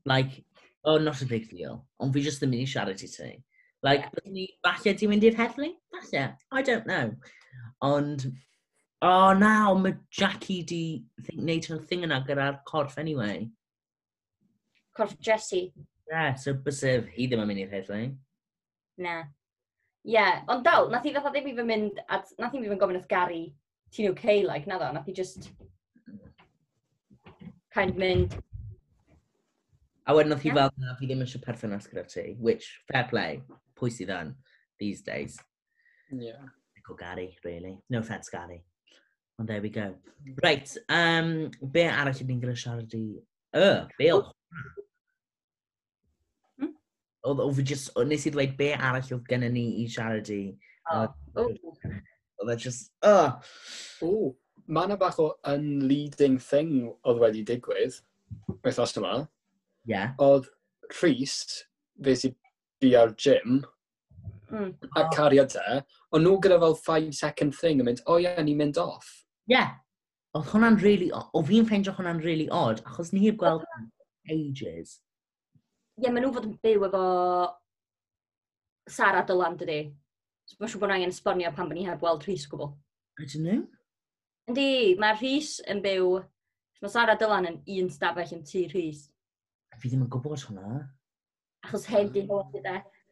Like, 0.08 0.42
oh, 0.84 0.98
not 0.98 1.22
a 1.22 1.26
big 1.26 1.48
deal, 1.48 1.84
ond 2.00 2.14
fi 2.14 2.22
jyst 2.24 2.44
yn 2.44 2.52
mynd 2.52 2.66
i 2.66 2.70
siarad 2.70 3.02
i 3.02 3.08
ti. 3.08 3.30
Like, 3.84 4.08
yeah. 4.08 4.32
ni, 4.32 4.46
falle 4.64 4.94
ti'n 4.96 5.10
mynd 5.12 5.24
i'r 5.28 5.36
heddlu? 5.38 5.70
Falle, 5.92 6.24
I 6.52 6.62
don't 6.62 6.86
know. 6.88 7.12
Ond, 7.84 8.26
oh 9.04 9.32
na, 9.36 9.54
mae 9.76 9.96
Jackie 10.12 10.62
di 10.68 10.82
wneud 11.32 11.68
hwn 11.68 11.82
thing 11.88 12.06
yna 12.06 12.22
gyda'r 12.28 12.62
corff 12.68 12.96
anyway. 13.00 13.48
Corff 14.96 15.16
Jessie. 15.20 15.72
Yeah, 16.10 16.34
so 16.36 16.54
bysef, 16.54 17.08
hi 17.16 17.28
ddim 17.28 17.44
yn 17.44 17.50
mynd 17.50 17.64
i'r 17.64 17.76
heddlu. 17.76 18.00
Na. 19.04 19.18
Ie, 20.04 20.16
yeah. 20.16 20.42
ond 20.52 20.64
dal, 20.64 20.90
nath 20.92 21.08
i 21.08 21.12
fatha 21.16 21.32
ddim 21.32 21.52
even 21.52 21.68
mynd, 21.68 22.00
at, 22.12 22.32
nath 22.40 22.56
i 22.56 22.60
even 22.60 22.80
gofyn 22.80 23.00
wrth 23.00 23.08
Gary, 23.08 23.44
ti'n 23.92 24.12
okay, 24.12 24.42
like, 24.44 24.68
na 24.68 24.80
ddo, 24.80 24.92
nath 24.92 25.08
i 25.08 25.16
just 25.16 25.48
mm. 26.08 26.20
kind 27.72 27.96
of 27.96 28.00
mynd, 28.00 28.36
A 30.04 30.12
wedyn 30.12 30.34
oedd 30.34 30.42
hi 30.44 30.50
yeah. 30.50 30.58
fel, 30.58 30.70
na, 30.82 30.94
fi 30.98 31.08
ddim 31.08 31.22
eisiau 31.24 31.40
perthynas 31.44 31.88
gyda 31.88 32.04
ti, 32.12 32.26
which, 32.36 32.66
fair 32.90 33.06
play, 33.08 33.40
pwy 33.78 33.88
sydd 33.92 34.12
yn, 34.12 34.34
these 34.82 35.00
days. 35.06 35.38
Yeah. 36.12 36.44
Nico 36.76 36.96
Gary, 36.98 37.30
really. 37.44 37.78
No 37.88 38.02
offence, 38.04 38.28
Gary. 38.28 38.60
Ond 39.38 39.48
there 39.48 39.62
we 39.62 39.70
go. 39.70 39.94
Mm. 40.26 40.36
Right, 40.44 40.76
um, 40.92 41.50
be 41.72 41.86
arall 41.88 42.14
ydyn 42.14 42.34
ni'n 42.34 42.42
gyda 42.44 42.56
siarad 42.60 42.92
i... 42.98 43.04
Y, 43.54 43.70
be 43.96 44.10
hmm? 44.10 44.20
o? 44.20 44.20
Oedd 47.24 47.40
o 47.40 47.50
fi 47.56 47.64
just, 47.72 47.90
nes 48.04 48.26
i 48.28 48.32
ddweud 48.34 48.56
be 48.60 48.74
arall 48.76 49.12
oedd 49.16 49.28
gennym 49.30 49.56
ni 49.56 49.64
i 49.82 49.88
siarad 49.90 50.28
i. 50.34 50.42
Oedd 50.92 52.52
e 52.52 52.58
just, 52.60 52.92
e 53.00 53.14
y! 53.24 53.28
O, 54.04 54.34
mae 54.68 54.90
yna 54.90 55.00
bach 55.00 55.16
o 55.22 55.32
unleading 55.48 56.36
thing 56.42 56.90
oedd 56.92 57.24
wedi 57.24 57.46
digwydd, 57.48 57.96
wythnos 58.60 58.94
yma 59.00 59.22
yeah. 59.88 60.12
oedd 60.22 60.48
Rhys, 61.00 61.64
fe 62.04 62.16
sy'n 62.18 62.36
ar 62.98 63.14
Gym, 63.16 63.62
mm. 64.50 64.72
a 65.00 65.06
cariad 65.14 65.54
e, 65.56 65.78
ond 66.12 66.26
nhw 66.26 66.36
gyda 66.44 66.58
fel 66.60 66.76
5 66.76 67.14
second 67.16 67.56
thing 67.56 67.80
yn 67.80 67.88
mynd, 67.88 68.02
o 68.04 68.16
oh, 68.16 68.20
ie, 68.20 68.26
yeah, 68.26 68.42
ni'n 68.44 68.60
mynd 68.60 68.80
off. 68.82 69.10
Ie. 69.48 69.56
Yeah. 69.56 69.74
Oedd 70.34 70.48
hwnna'n 70.50 70.80
really, 70.82 71.12
o 71.14 71.42
fi'n 71.46 71.66
ffeindio 71.68 71.94
hwnna'n 71.94 72.22
really 72.24 72.48
odd, 72.50 72.82
achos 72.90 73.12
ni 73.14 73.22
heb 73.24 73.38
gweld 73.40 73.64
ages. 74.28 74.98
Ie, 75.94 76.04
yeah, 76.04 76.12
maen 76.12 76.26
nhw 76.26 76.34
fod 76.34 76.48
yn 76.50 76.56
byw 76.64 76.88
efo 76.88 77.04
Sara 78.90 79.22
Dylan, 79.24 79.56
dydy. 79.60 79.78
So, 80.44 80.58
mae'n 80.58 80.72
siŵr 80.72 80.82
bod 80.82 80.92
angen 80.92 81.14
sbonio 81.14 81.54
pan 81.56 81.70
bod 81.70 81.78
ni 81.78 81.86
heb 81.86 82.02
weld 82.04 82.26
Rhys 82.26 82.44
gwbl. 82.50 82.74
I 83.16 83.24
don't 83.30 83.46
know. 83.46 83.62
Yndi, 84.50 84.68
mae 85.00 85.16
Rhys 85.16 85.56
yn 85.70 85.80
byw... 85.84 86.18
Mae 86.82 86.92
Sara 86.92 87.14
Dylan 87.16 87.46
yn 87.48 87.60
un 87.78 87.86
stafell 87.94 88.34
yn 88.36 88.42
tŷ 88.44 88.66
Rhys. 88.74 89.06
Fi 89.80 89.90
ddim 89.90 90.04
yn 90.06 90.10
gwybod 90.12 90.44
hwnna. 90.48 90.82
Achos 91.64 91.86
heb 91.90 92.12
di 92.14 92.24
bod 92.28 92.52
gyda. 92.54 92.78
E. 92.80 93.02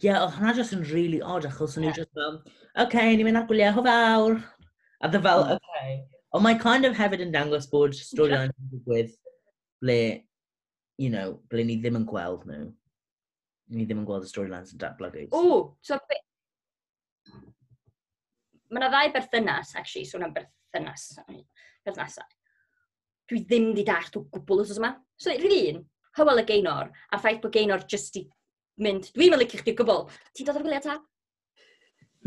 Ie, 0.00 0.08
yeah, 0.08 0.22
oedd 0.24 0.34
hwnna 0.38 0.54
jyst 0.56 0.74
yn 0.76 0.86
really 0.88 1.20
odd, 1.20 1.46
achos 1.48 1.76
o'n 1.76 1.84
yeah. 1.86 1.94
i 1.94 2.00
jyst 2.00 2.12
fel, 2.16 2.38
OK, 2.84 2.96
ni'n 3.12 3.26
mynd 3.28 3.42
ar 3.42 3.48
gwyliau, 3.50 3.74
hwfawr. 3.76 4.38
A 5.02 5.10
dda 5.12 5.20
fel, 5.26 5.44
mm. 5.44 5.58
OK. 5.58 6.20
Ond 6.32 6.46
mae 6.46 6.58
kind 6.60 6.88
of 6.88 6.96
hefyd 6.96 7.26
yn 7.26 7.34
dangos 7.34 7.68
bod 7.68 7.94
storion 7.98 8.48
yn 8.48 8.70
digwydd 8.72 9.12
ble, 9.84 9.98
you 11.02 11.10
know, 11.12 11.36
ble 11.52 11.66
ni 11.68 11.76
ddim 11.80 12.00
yn 12.00 12.08
gweld 12.08 12.46
nhw. 12.48 12.70
Ni 13.72 13.84
ddim 13.84 14.02
yn 14.02 14.08
gweld 14.08 14.24
y 14.24 14.30
storylines 14.30 14.72
yn 14.72 14.80
datblygu. 14.80 15.26
O, 15.36 15.74
so 15.84 16.00
be... 16.08 16.20
Mae 18.72 18.80
yna 18.80 18.88
ddau 18.94 19.12
berthynas, 19.18 19.74
actually, 19.76 20.08
so 20.08 20.20
am 20.24 20.32
berthynas. 20.32 21.10
Berthynasau 21.84 22.24
dwi 23.32 23.42
ddim 23.48 23.72
di 23.76 23.84
dallt 23.88 24.20
o 24.20 24.26
gwbl 24.28 24.62
os 24.66 24.76
yma. 24.76 24.92
So, 25.16 25.32
neud 25.32 25.42
rhywun 25.46 25.80
un, 25.80 25.82
hywel 26.18 26.42
y 26.42 26.46
Gaynor, 26.48 26.92
a'r 27.10 27.22
ffaith 27.22 27.42
bod 27.42 27.54
Gaynor 27.56 27.84
jyst 27.88 28.20
i 28.20 28.26
mynd, 28.82 29.10
dwi'n 29.16 29.32
mynd 29.32 29.42
licio 29.42 29.60
chdi 29.60 29.74
gwbl, 29.78 30.06
ti'n 30.36 30.48
dod 30.48 30.58
o'r 30.60 30.66
gwyliau 30.66 30.86
ta? 30.86 30.98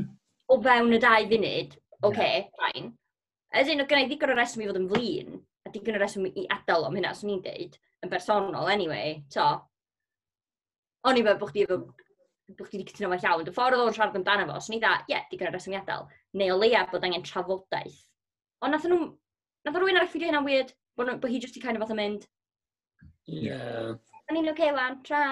O 0.53 0.59
fewn 0.61 0.93
y 0.93 1.01
dau 1.01 1.25
funud, 1.29 1.71
oce, 1.73 2.09
okay, 2.11 2.33
yeah. 2.43 2.49
fine. 2.61 2.91
As 3.55 3.69
in, 3.71 3.81
o 3.81 3.87
gynna 3.89 4.05
ddigon 4.05 4.33
o 4.33 4.37
reswm 4.37 4.61
i 4.61 4.69
fod 4.69 4.77
yn 4.77 4.89
flin, 4.91 5.39
a 5.65 5.71
digon 5.73 5.97
o 5.97 6.01
reswm 6.01 6.27
i 6.29 6.45
adael 6.53 6.85
am 6.85 6.97
hynna, 6.99 7.13
swn 7.17 7.31
i'n 7.33 7.43
deud, 7.45 7.77
yn 8.05 8.11
bersonol, 8.11 8.69
anyway, 8.69 9.15
to. 9.33 9.45
O'n 11.09 11.17
i 11.17 11.23
fe 11.25 11.33
bod 11.41 11.53
chdi 11.53 11.65
efo 11.65 11.79
bod 12.53 12.67
chdi 12.67 12.77
wedi 12.77 12.91
cytuno 12.91 13.09
fe 13.15 13.21
llawn. 13.23 13.45
Dy 13.45 13.53
ffordd 13.55 13.81
o'n 13.81 13.95
siarad 13.95 14.17
amdano 14.19 14.45
fo, 14.51 14.59
swn 14.61 14.77
i 14.77 14.81
dda, 14.83 14.93
ie, 15.05 15.13
yeah, 15.15 15.25
digon 15.31 15.49
o 15.49 15.53
reswm 15.55 15.73
i 15.73 15.79
adael. 15.79 16.05
Neu 16.37 16.53
o 16.53 16.57
leia 16.61 16.85
bod 16.91 17.05
angen 17.07 17.25
trafodaeth. 17.25 17.97
Ond 18.65 18.75
nath 18.75 18.85
nhw, 18.89 18.99
nath 19.65 19.79
rhywun 19.79 19.97
arall 19.97 20.11
ffidio 20.11 20.29
hynna'n 20.29 20.45
weird, 20.45 20.73
Bo, 20.95 21.05
bod 21.05 21.31
hi 21.31 21.41
jyst 21.43 21.57
i 21.59 21.63
kind 21.63 21.77
of 21.77 21.83
fath 21.83 21.91
fatha 21.91 21.99
mynd... 21.99 22.27
Yeah. 23.27 23.95
O'n 24.29 24.39
i'n 24.39 24.51
oce 24.51 24.71
lan, 24.75 24.99
tra. 25.05 25.23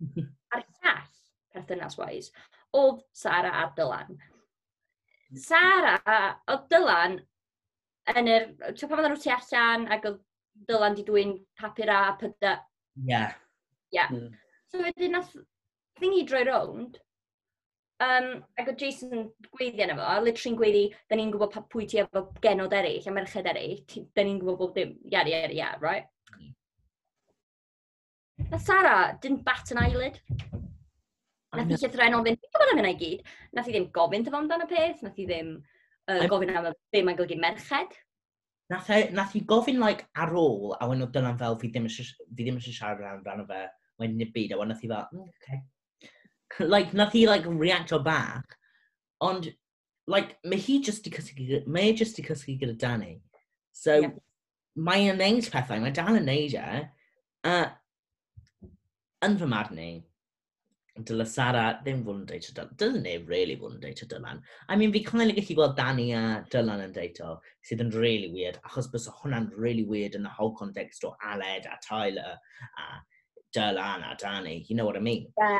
A'r 0.54 0.64
llall, 0.64 1.08
perthynas-wise, 1.54 2.30
oedd 2.78 3.00
Sara 3.16 3.52
a 3.62 3.64
Dylan. 3.76 4.14
Mm. 5.32 5.40
Sara, 5.42 6.18
o 6.52 6.58
Dylan 6.70 7.18
yn 8.14 8.30
yr... 8.30 8.46
Ti'n 8.76 8.90
pan 8.90 9.00
oedden 9.00 9.16
nhw 9.16 9.22
tu 9.24 9.32
allan 9.34 9.88
ac 9.96 10.06
oedd 10.10 10.20
Dylan 10.68 10.98
di 10.98 11.06
dwi'n 11.08 11.34
papur 11.58 11.90
a 11.90 12.02
pyda. 12.20 12.56
Ie. 13.00 13.08
Yeah. 13.10 13.34
Ie. 13.90 13.98
Yeah. 13.98 14.12
Mm. 14.12 14.30
So 14.72 14.84
wedyn 14.84 15.18
nath 15.18 15.34
thingy 16.00 16.22
droi 16.28 16.46
rownd 16.48 17.00
Um, 18.02 18.28
ac 18.58 18.70
oedd 18.72 18.80
Jason 18.80 19.28
gweiddi 19.52 19.84
yna 19.84 19.94
fo, 19.94 20.02
a 20.02 20.22
literally'n 20.22 20.56
gweiddi, 20.58 20.82
da 21.10 21.18
ni'n 21.18 21.30
gwybod 21.30 21.52
pa 21.52 21.60
pwy 21.70 21.84
ti 21.90 22.00
efo 22.02 22.24
genod 22.42 22.72
eraill, 22.74 23.04
a 23.06 23.12
merched 23.14 23.46
eraill, 23.46 23.82
da 24.16 24.24
ni'n 24.24 24.40
gwybod 24.40 24.58
bob 24.58 24.72
dim, 24.78 24.96
yad, 25.12 25.28
yad, 25.30 25.52
yad, 25.54 25.82
right? 25.84 26.08
Na 28.48 28.58
Sara 28.58 28.96
didn't 29.22 29.44
bat 29.46 29.70
an 29.70 29.82
eyelid. 29.84 30.18
Nath 31.52 31.68
i 31.68 31.76
llythrenol 31.76 32.24
fynd, 32.26 32.40
ti'n 32.40 32.54
gwybod 32.56 32.72
am 32.72 32.80
hynna 32.80 32.94
i 32.94 32.98
gyd? 32.98 33.28
Nath 33.54 33.68
i 33.68 33.74
ddim 33.74 33.90
gofyn 33.94 34.24
tyfo 34.26 34.40
amdano 34.40 34.66
peth, 34.70 35.04
nath 35.04 35.20
i 35.20 35.26
ddim 35.28 35.52
uh, 36.08 36.24
gofyn 36.32 36.54
am 36.56 36.70
y 36.70 36.72
be 36.96 37.04
mae'n 37.06 37.18
golygu 37.20 37.38
merched. 37.44 37.98
Nath, 38.72 38.88
e, 38.90 39.04
nath 39.12 39.36
i 39.36 39.44
gofyn 39.46 39.78
like, 39.82 40.08
ar 40.16 40.32
ôl, 40.32 40.72
a 40.78 40.88
wedyn 40.88 41.06
oedd 41.06 41.14
dyna'n 41.14 41.38
fel, 41.38 41.60
fi 41.60 41.70
ddim 41.70 41.86
eisiau 41.90 42.72
siarad 42.72 43.04
amdano 43.12 43.44
fe, 43.50 43.66
wedyn 44.00 44.18
nid 44.24 44.32
byd, 44.34 44.56
a 44.56 44.58
wedyn 44.58 44.72
nath 44.74 44.82
i 44.86 44.90
fel, 44.90 45.06
mm, 45.12 45.28
okay 45.36 45.60
like, 46.60 46.94
nath 46.94 47.12
hi, 47.12 47.26
like, 47.26 47.46
reactio 47.46 47.98
bach. 47.98 48.56
Ond, 49.20 49.52
like, 50.06 50.36
mae 50.44 50.58
hi 50.58 50.80
just 50.80 51.06
i 51.06 51.10
cysgu, 51.10 51.66
mae 51.66 51.90
e 51.90 51.98
just 51.98 52.18
i 52.18 52.26
cysgu 52.26 52.58
gyda 52.60 52.78
Danny. 52.78 53.20
So, 53.72 53.98
yeah. 54.00 54.16
mae 54.76 55.10
yn 55.12 55.20
neud 55.20 55.50
pethau, 55.52 55.80
mae 55.80 55.94
dal 55.94 56.18
yn 56.18 56.26
neud 56.28 56.56
e. 56.58 56.82
Uh, 57.46 57.68
yn 59.22 59.38
fy 59.38 59.48
marn 59.50 59.78
i, 59.78 59.92
dyle 61.08 61.24
Sara 61.26 61.64
ddim 61.80 62.02
fod 62.04 62.18
yn 62.20 62.26
deitio 62.28 62.52
Dylan. 62.56 62.74
Dyle 62.80 63.00
neb 63.00 63.30
really 63.30 63.56
fod 63.56 63.76
yn 63.76 63.80
deitio 63.84 64.08
Dylan. 64.10 64.42
I 64.68 64.76
mean, 64.76 64.92
fi 64.92 65.02
kind 65.06 65.30
of 65.30 65.36
gallu 65.38 65.56
gweld 65.56 65.76
Danny 65.78 66.10
a 66.12 66.42
Dylan 66.52 66.84
yn 66.84 66.92
deitio, 66.96 67.38
sydd 67.68 67.84
yn 67.86 67.94
really 67.96 68.28
weird, 68.34 68.58
achos 68.68 68.90
bys 68.92 69.08
hwnna'n 69.22 69.50
really 69.56 69.86
weird 69.88 70.18
yn 70.18 70.28
y 70.28 70.34
whole 70.36 70.52
context 70.58 71.06
o 71.08 71.14
Aled 71.32 71.70
a 71.70 71.78
Tyler 71.86 72.36
a 72.36 72.90
Dylan 73.56 74.04
a 74.10 74.16
Danny, 74.20 74.64
you 74.68 74.76
know 74.76 74.84
what 74.84 74.96
I 74.96 75.00
mean? 75.00 75.32
Yeah. 75.38 75.58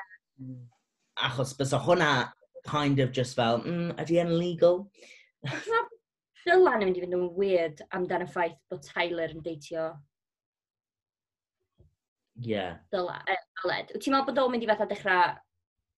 Achos 1.20 1.56
bys 1.58 1.74
o 1.76 1.80
hwnna 1.82 2.30
kind 2.66 3.00
of 3.00 3.12
just 3.12 3.36
fel, 3.36 3.60
mm, 3.60 3.92
ydy 4.00 4.20
e'n 4.22 4.32
legal? 4.38 4.86
Dylan 6.46 6.82
yn 6.82 6.88
mynd 6.88 6.98
i 6.98 7.04
fynd 7.04 7.18
yn 7.18 7.28
weird 7.36 7.82
amdan 7.94 8.24
ffaith 8.30 8.58
bod 8.70 8.82
Tyler 8.86 9.34
yn 9.34 9.44
deitio 9.44 9.92
Yeah. 12.40 12.76
Dyla, 12.92 13.20
eh, 13.28 13.36
Aled. 13.64 13.92
Ti'n 14.00 14.14
meddwl 14.14 14.30
bod 14.30 14.40
o'n 14.42 14.52
mynd 14.54 14.64
i 14.64 14.68
fatha 14.70 14.86
dechrau 14.88 15.34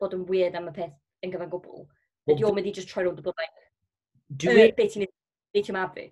bod 0.03 0.17
yn 0.17 0.25
weird 0.29 0.57
am 0.59 0.69
y 0.69 0.75
peth 0.77 0.97
yn 1.25 1.33
gyfan 1.33 1.53
gwbl? 1.53 1.85
Well, 2.27 2.37
Ydy 2.37 2.47
o'n 2.49 2.57
mynd 2.57 2.69
i 2.69 2.75
just 2.75 2.91
troi 2.91 3.05
rownd 3.07 3.21
y 3.23 3.25
byddai? 3.25 3.47
Dwi... 4.43 4.67
Uh, 4.67 4.75
be 4.77 4.89
ti'n 4.91 5.05
mynd 5.05 5.71
i 5.71 5.77
mafu? 5.77 6.09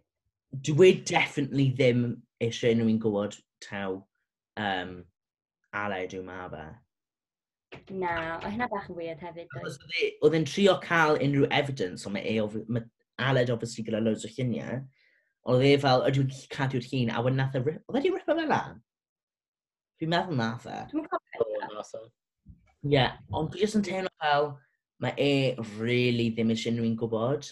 Dwi 0.69 0.93
definitely 1.09 1.71
ddim 1.73 2.07
eisiau 2.45 2.77
unrhyw 2.77 2.93
un 2.95 3.03
gwybod 3.03 3.37
taw 3.65 3.99
um, 4.61 4.95
Aled 5.83 6.17
yw 6.17 6.25
ma 6.27 6.47
fe. 6.53 6.65
Na, 7.91 8.39
o 8.39 8.51
hynna 8.51 8.69
bach 8.73 8.89
yn 8.91 8.97
weird 8.97 9.23
hefyd. 9.25 9.53
Oedd 10.25 10.37
e'n 10.39 10.49
trio 10.49 10.77
cael 10.83 11.19
unrhyw 11.21 11.49
evidence, 11.53 12.07
ond 12.09 12.17
mae, 12.17 12.37
e, 12.37 12.65
mae 12.73 12.85
Aled 13.23 13.53
obviously 13.53 13.85
gyda 13.87 14.01
loads 14.03 14.25
o 14.27 14.31
lluniau, 14.33 14.81
ond 15.45 15.59
oedd 15.59 15.69
e 15.69 15.81
fel, 15.83 16.05
ydw 16.09 16.25
i'n 16.25 16.33
cadw'r 16.53 16.89
llun, 16.89 17.13
a 17.13 17.23
wedyn 17.25 17.41
nath 17.43 17.59
e, 17.59 17.63
oedd 17.63 18.01
e 18.01 18.03
di 18.05 18.13
ripo 18.15 18.35
e 18.35 18.39
fe 18.41 18.47
lan? 18.49 18.81
Fi'n 20.01 20.13
meddwl 20.13 20.39
na 20.39 20.51
fe. 20.63 20.79
Dwi'n 20.91 21.09
cofio. 21.13 22.03
Ie, 22.91 23.05
ond 23.39 23.53
fi 23.53 23.63
jyst 23.63 23.79
yn 23.79 23.85
teimlo 23.87 24.11
fel, 24.23 24.49
mae 25.03 25.15
e 25.21 25.33
really 25.79 26.31
ddim 26.33 26.51
eisiau 26.55 26.73
unrhyw 26.73 26.89
un 26.89 26.97
gwybod. 26.99 27.51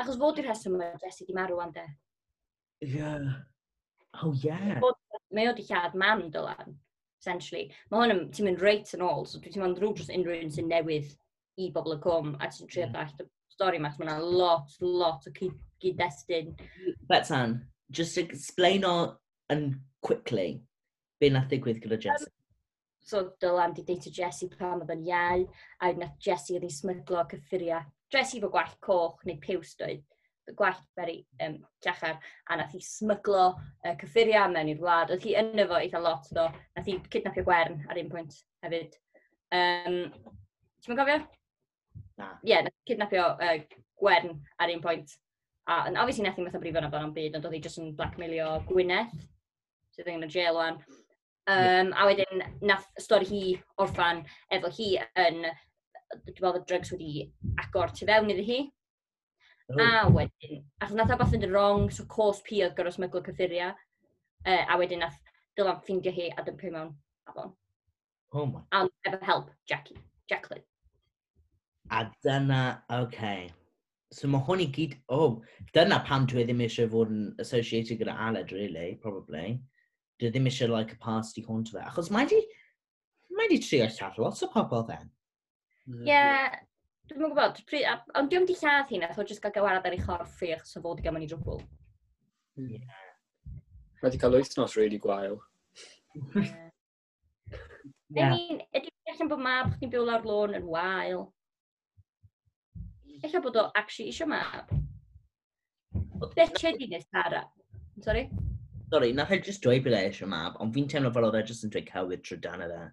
Achos 0.00 0.18
fod 0.18 0.40
i'r 0.40 0.48
rheswm 0.48 0.78
mae 0.80 0.98
Jessie 1.04 1.28
di 1.28 1.36
marw 1.36 1.58
wan 1.60 1.74
de. 1.76 1.86
Ie. 2.82 2.90
Yeah. 2.96 3.28
Oh, 4.18 4.32
ie. 4.34 4.48
Yeah. 4.48 4.80
Mae 5.30 5.50
o 5.50 5.54
di 5.54 5.66
lladd 5.68 5.94
mam 5.98 6.26
dylan 6.34 6.74
essentially. 7.20 7.68
Mae 7.90 8.02
hwn 8.02 8.14
yn, 8.14 8.22
ti'n 8.34 8.48
mynd 8.48 8.64
reit 8.64 8.94
yn 8.96 9.04
ôl, 9.04 9.26
so 9.28 9.40
ti'n 9.42 9.60
mynd 9.62 9.78
drwy 9.78 9.92
dros 9.96 10.10
unrhyw 10.14 10.40
un 10.46 10.54
sy'n 10.54 10.70
newydd 10.70 11.12
i 11.60 11.68
bobl 11.74 11.96
y 11.96 12.00
cwm, 12.04 12.34
a 12.40 12.48
ti'n 12.48 12.70
trio 12.70 12.88
mm. 12.88 12.94
ddallt 12.96 13.22
y 13.24 13.28
stori 13.52 13.80
mas, 13.82 13.98
mae 14.00 14.08
yna 14.08 14.18
lot, 14.24 14.74
lot 14.80 15.28
o 15.28 15.34
cyd-destun. 15.36 16.52
Bethan, 17.10 17.58
just 17.92 18.18
explain 18.18 18.86
o 18.88 18.96
yn 19.52 19.72
quickly, 20.06 20.60
be 21.20 21.30
nath 21.30 21.50
ddigwydd 21.50 21.82
gyda 21.84 22.00
Jess? 22.00 22.24
Um, 22.24 22.36
so, 23.10 23.24
Dylan 23.42 23.74
di 23.76 23.84
deitio 23.84 24.12
Jessie 24.16 24.48
pan 24.54 24.80
oedd 24.80 24.94
yn 24.94 25.04
iau, 25.10 25.44
a 25.82 25.92
nath 25.98 26.16
Jessie 26.24 26.56
oedd 26.56 26.64
hi'n 26.64 26.78
smyglo 26.78 27.26
cyffuriau. 27.34 27.84
Jessie 28.10 28.40
fo 28.42 28.50
gwall 28.50 28.72
coch 28.82 29.20
neu 29.28 29.38
piws 29.42 29.76
doedd 29.78 30.06
gwallt 30.58 30.82
beri 30.98 31.18
um, 31.44 31.58
Llachar, 31.84 32.18
a 32.48 32.58
nath 32.58 32.74
hi 32.74 32.80
smyglo 32.84 33.46
uh, 33.54 33.94
cyffuria 34.00 34.46
mewn 34.52 34.72
i'r 34.72 34.82
wlad. 34.82 35.12
Oedd 35.14 35.26
hi 35.26 35.36
yno 35.40 35.66
fo 35.70 35.80
eitha 35.80 36.02
lot, 36.02 36.28
do. 36.36 36.46
Nath 36.76 36.88
hi 36.90 36.98
cydnapio 37.12 37.46
gwern 37.46 37.82
ar 37.88 38.00
un 38.02 38.12
pwynt 38.12 38.38
hefyd. 38.66 38.96
Um, 39.54 40.00
Ti'n 40.80 40.94
mynd 40.94 41.02
gofio? 41.02 41.18
Na. 42.20 42.30
Ie, 42.40 42.52
yeah, 42.52 42.64
nath 42.64 42.76
hi 42.78 42.92
cydnapio 42.92 43.26
uh, 43.36 43.58
gwern 44.00 44.38
ar 44.60 44.72
un 44.72 44.84
pwynt. 44.84 45.16
A, 45.68 45.84
and 45.86 45.98
obviously, 46.00 46.24
nath 46.24 46.38
hi 46.38 46.46
metha 46.46 46.60
brifo 46.62 46.80
na 46.82 46.90
fan 46.90 47.04
o'n 47.08 47.14
byd, 47.14 47.36
ond 47.36 47.46
oedd 47.46 47.58
hi 47.58 47.62
jyst 47.66 47.82
yn 47.82 47.92
blackmailio 47.98 48.56
Gwyneth, 48.68 49.12
sydd 49.94 50.08
yn 50.10 50.26
y 50.26 50.30
jail 50.32 50.58
o'n. 50.58 50.80
Um, 51.50 51.92
a 51.98 52.06
wedyn, 52.08 52.44
nath 52.66 52.86
stori 53.00 53.26
hi 53.28 53.42
orffan 53.82 54.24
efo 54.54 54.70
hi 54.76 54.92
yn, 55.18 55.44
dwi'n 55.46 56.42
meddwl, 56.42 56.60
y 56.60 56.66
drugs 56.68 56.92
wedi 56.94 57.24
agor 57.62 57.92
tu 57.94 58.08
fewn 58.08 58.32
iddi 58.32 58.44
hi, 58.48 58.58
Oh. 59.70 59.78
A 59.78 60.08
wedyn, 60.10 60.64
achos 60.82 60.96
nath 60.98 61.12
wbath 61.14 61.36
yn 61.36 61.46
wrong, 61.52 61.90
so 61.94 62.04
cos 62.10 62.40
pi 62.46 62.64
oedd 62.64 62.74
goros 62.78 62.98
myglo 62.98 63.22
cyffuria. 63.26 63.70
Uh, 64.42 64.64
a 64.66 64.78
wedyn 64.80 65.04
nath 65.04 65.18
Dylan 65.58 65.80
ffindio 65.84 66.12
hi 66.14 66.30
a 66.34 66.42
dympio 66.42 66.72
mewn 66.74 66.92
afon. 67.28 67.52
Oh 68.32 68.46
my. 68.46 68.60
A 68.72 68.88
efo 69.06 69.22
help, 69.22 69.50
Jackie, 69.68 69.98
Jacqueline. 70.28 70.64
A 71.90 72.10
dyna, 72.22 72.82
oce. 72.90 73.06
Okay. 73.06 73.50
So 74.12 74.26
mae 74.26 74.42
hwn 74.46 74.62
i 74.64 74.66
gyd, 74.74 74.96
oh, 75.14 75.42
dyna 75.74 76.00
pam 76.06 76.24
dwi 76.30 76.42
ddim 76.46 76.62
eisiau 76.64 76.90
fod 76.90 77.12
yn 77.14 77.26
associated 77.42 78.00
gyda 78.00 78.16
Aled, 78.26 78.50
really, 78.54 78.96
probably. 79.02 79.60
Dwi 80.18 80.32
ddim 80.34 80.48
eisiau, 80.50 80.70
like, 80.72 80.96
a 80.96 80.98
past 81.04 81.38
i 81.38 81.44
hwn 81.46 81.62
to 81.68 81.76
fe. 81.76 81.84
Achos 81.86 82.10
mae 82.14 82.26
di, 82.30 82.40
mae 83.38 83.50
di 83.52 83.60
trio 83.62 83.86
lladd 83.86 84.18
lot 84.18 84.42
o 84.42 84.50
pobl 84.54 84.82
then. 84.88 85.10
Ie, 85.90 86.08
yeah, 86.10 86.58
Dwi'n 87.10 87.24
yn 87.26 87.32
gwybod, 87.32 87.56
pryd, 87.66 87.84
a, 87.90 87.96
ond 88.20 88.30
dwi'n 88.30 88.44
di 88.46 88.54
lladd 88.54 88.90
hi, 88.92 88.98
nath 89.02 89.16
o 89.18 89.24
jyst 89.26 89.42
gael 89.42 89.54
gawarad 89.56 89.86
ar 89.88 89.94
ei 89.96 90.02
chorffi 90.02 90.52
achos 90.54 90.76
o 90.78 90.82
fod 90.84 91.00
i 91.00 91.02
gael 91.02 91.14
mewn 91.16 91.24
i 91.26 91.30
drwbl. 91.32 91.58
Mae 92.60 94.04
wedi 94.04 94.20
cael 94.22 94.36
wythnos 94.36 94.76
really 94.78 95.00
gwael. 95.02 95.40
yeah. 96.36 96.60
yeah. 98.14 98.36
Mean, 98.36 98.60
ydy 98.78 98.92
allan 99.10 99.32
bod 99.32 99.42
mab 99.42 99.72
chdi'n 99.72 99.90
byw 99.90 100.04
lawr 100.06 100.28
lôn 100.28 100.54
yn 100.60 100.68
wael? 100.70 101.24
Ella 103.26 103.42
bod 103.42 103.58
o 103.58 103.66
actually 103.74 104.12
eisiau 104.12 104.30
mab. 104.30 104.70
Oedd 106.20 106.38
Betcher 106.38 106.78
di 106.78 106.86
nes 106.94 107.10
Tara. 107.10 107.42
Sorry? 108.06 108.28
Sorry, 108.94 109.10
nath 109.18 109.34
e 109.34 109.40
just 109.50 109.66
dweud 109.66 109.82
bod 109.88 109.98
e 109.98 110.04
eisiau 110.04 110.30
mab, 110.30 110.62
ond 110.62 110.78
fi'n 110.78 110.86
teimlo 110.94 111.10
fel 111.18 111.26
oedd 111.26 111.40
e 111.42 111.44
just 111.50 111.66
yn 111.66 111.74
dweud 111.74 111.90
cywir 111.90 112.22
trwy 112.22 112.38
dan 112.46 112.62
e 112.62 112.70
yna. 112.70 112.86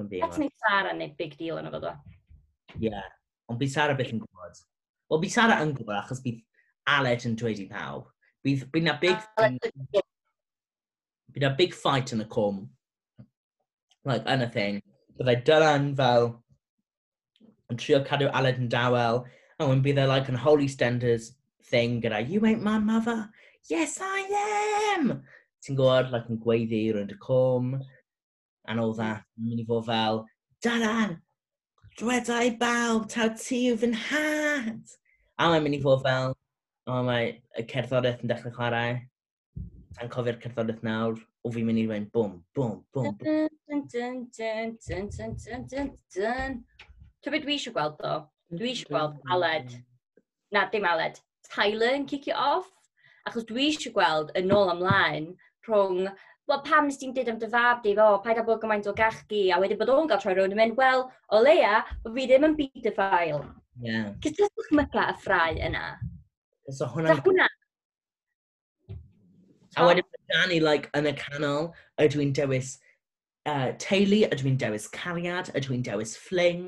That's 0.00 0.40
ni 0.40 0.48
Sara 0.64 0.96
neu 0.96 1.12
big 1.20 1.36
deal 1.36 1.60
yn 1.60 1.68
o 1.68 1.76
fod 1.76 1.90
o. 1.92 1.94
Ie, 2.78 2.88
yeah. 2.88 3.08
ond 3.50 3.60
bydd 3.60 3.72
Sara 3.74 3.96
byth 3.98 4.12
yn 4.14 4.22
gwybod. 4.22 4.60
Wel, 5.10 5.22
bydd 5.24 5.34
Sara 5.34 5.58
yn 5.64 5.74
gwybod 5.76 5.98
achos 5.98 6.22
bydd 6.24 6.40
Aled 6.92 7.26
yn 7.28 7.36
dweud 7.38 7.60
i 7.62 7.66
pawb. 7.70 8.06
Bydd, 8.42 8.64
bydd 8.72 8.86
na 8.88 8.96
big... 9.02 9.26
Bydd 11.32 11.44
na 11.46 11.52
big 11.58 11.76
fight 11.76 12.12
yn 12.16 12.24
y 12.24 12.28
cwm. 12.32 12.64
Like, 14.08 14.26
yn 14.28 14.44
y 14.44 14.48
thing. 14.52 14.80
Byddai 15.18 15.36
Dylan 15.46 15.92
fel 15.98 16.32
yn 17.70 17.78
trio 17.80 18.02
cadw 18.08 18.30
Aled 18.32 18.58
yn 18.60 18.72
dawel. 18.72 19.22
A 19.60 19.68
wedyn 19.68 19.84
bydd 19.84 20.02
e 20.02 20.08
like 20.10 20.32
an 20.32 20.40
holy 20.40 20.68
standards 20.68 21.32
thing 21.70 22.00
gyda, 22.02 22.20
you 22.28 22.44
ain't 22.46 22.64
my 22.64 22.78
mother. 22.78 23.30
Yes, 23.70 23.98
I 24.02 24.26
am! 24.96 25.22
Ti'n 25.62 25.78
gwybod, 25.78 26.10
like, 26.10 26.26
yn 26.32 26.40
gweiddi 26.42 26.88
rwy'n 26.90 27.10
dy 27.10 27.18
cwm 27.22 27.76
and 28.66 28.82
all 28.82 28.96
that. 28.98 29.22
Yn 29.38 29.52
mynd 29.52 29.62
i 29.62 29.66
fod 29.68 29.86
fel, 29.86 30.24
Dylan, 30.64 31.20
dweda 31.98 32.38
i 32.46 32.50
bawb, 32.56 33.06
taw 33.12 33.28
ti 33.36 33.66
yw 33.70 33.76
fy 33.80 33.90
nhad. 33.92 34.92
A 35.36 35.48
mae'n 35.50 35.64
mynd 35.64 35.76
i 35.76 35.80
fod 35.82 36.02
fel, 36.04 36.32
o 36.88 37.00
mae 37.06 37.32
y 37.58 37.64
cerddoriaeth 37.68 38.22
yn 38.24 38.30
dechrau 38.30 38.54
chwarae. 38.56 38.94
Ta'n 39.98 40.12
cofio'r 40.12 40.38
cerddoriaeth 40.40 40.84
nawr, 40.86 41.20
o 41.44 41.52
fi'n 41.52 41.68
mynd 41.68 41.82
i 41.82 41.86
rwy'n 41.88 42.08
bwm, 42.14 42.38
bwm, 42.56 42.78
bwm, 42.96 43.16
bwm. 43.20 43.88
Ti'n 47.22 47.34
byd 47.34 47.44
dwi 47.44 47.56
eisiau 47.58 47.76
gweld 47.76 47.98
do? 48.00 48.14
Dwi 48.56 48.72
eisiau 48.72 48.92
gweld 48.94 49.20
Aled, 49.36 49.76
na 50.54 50.64
dim 50.72 50.88
Aled, 50.88 51.20
Tyler 51.52 51.98
yn 51.98 52.08
kick 52.08 52.30
it 52.32 52.38
off. 52.38 52.70
Achos 53.28 53.44
dwi 53.48 53.68
eisiau 53.68 53.92
gweld 53.94 54.32
yn 54.40 54.54
ôl 54.56 54.72
ymlaen 54.72 55.34
rhwng 55.68 56.08
wel, 56.52 56.62
pam 56.66 56.86
nes 56.88 57.00
ti'n 57.00 57.14
dweud 57.16 57.30
am 57.32 57.40
dy 57.40 57.48
fab 57.52 57.82
di, 57.84 57.94
o, 57.96 58.18
paid 58.24 58.40
a 58.40 58.44
bod 58.46 58.60
gymaint 58.62 58.88
o 58.90 58.94
gachgi, 58.96 59.42
a 59.52 59.58
wedyn 59.62 59.80
bod 59.80 59.92
o'n 59.92 60.10
gael 60.10 60.20
troi 60.22 60.34
rhywun 60.36 60.54
yn 60.54 60.60
mynd, 60.60 60.76
wel, 60.78 61.06
o 61.32 61.40
leia, 61.42 61.80
bod 62.04 62.16
fi 62.16 62.28
ddim 62.28 62.46
yn 62.48 62.56
byd 62.58 62.78
pedophile. 62.78 63.42
Ie. 63.80 63.88
Yeah. 63.88 64.08
Cys 64.24 64.36
dwi'n 64.38 64.54
dychmyga 64.60 65.08
y 65.08 65.18
ffrau 65.22 65.58
yna. 65.68 65.84
So 66.70 66.88
hwnna... 66.92 67.12
Da 67.14 67.24
hwnna. 67.24 67.48
A 69.80 69.86
wedyn 69.88 70.08
Danny, 70.32 70.60
like, 70.60 70.90
yn 70.98 71.08
y 71.08 71.14
canol, 71.16 71.70
ydw 72.00 72.20
i'n 72.24 72.34
dewis 72.36 72.74
uh, 73.48 73.72
teulu, 73.80 74.22
ydw 74.28 74.50
i'n 74.50 74.58
dewis 74.60 74.88
cariad, 74.92 75.48
ydw 75.56 75.78
i'n 75.78 75.86
dewis 75.86 76.12
fling, 76.20 76.66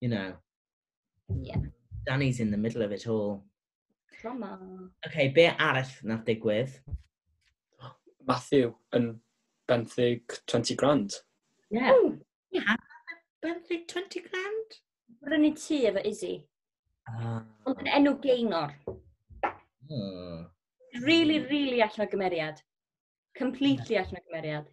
you 0.00 0.08
know. 0.08 0.32
Yeah. 1.42 1.60
Danny's 2.08 2.40
in 2.40 2.50
the 2.50 2.56
middle 2.56 2.82
of 2.82 2.92
it 2.92 3.06
all. 3.06 3.44
Drama. 4.22 4.58
Okay, 5.06 5.28
be 5.28 5.44
arall 5.60 5.92
nath 6.02 6.24
digwydd? 6.24 6.72
Matthew 8.28 8.74
yn 8.96 9.08
benthyg 9.70 10.36
20 10.46 10.76
grand. 10.76 11.14
Ie. 11.72 11.80
Yeah. 11.80 12.04
Yeah. 12.52 12.76
Benthyg 13.42 13.86
20 13.88 14.20
grand? 14.28 14.78
Brynu 15.22 15.42
ni 15.46 15.52
tu 15.56 15.78
efo 15.88 16.02
Izzy. 16.04 16.34
Ah. 17.08 17.40
Ond 17.64 17.80
yn 17.80 17.88
enw 17.88 18.16
geinor. 18.24 18.74
Hmm. 19.88 20.42
Really, 21.04 21.38
really 21.48 21.80
allan 21.84 22.04
o 22.04 22.08
gymeriad. 22.10 22.60
Completely 23.38 23.96
allan 23.96 24.20
o 24.20 24.24
gymeriad. 24.26 24.66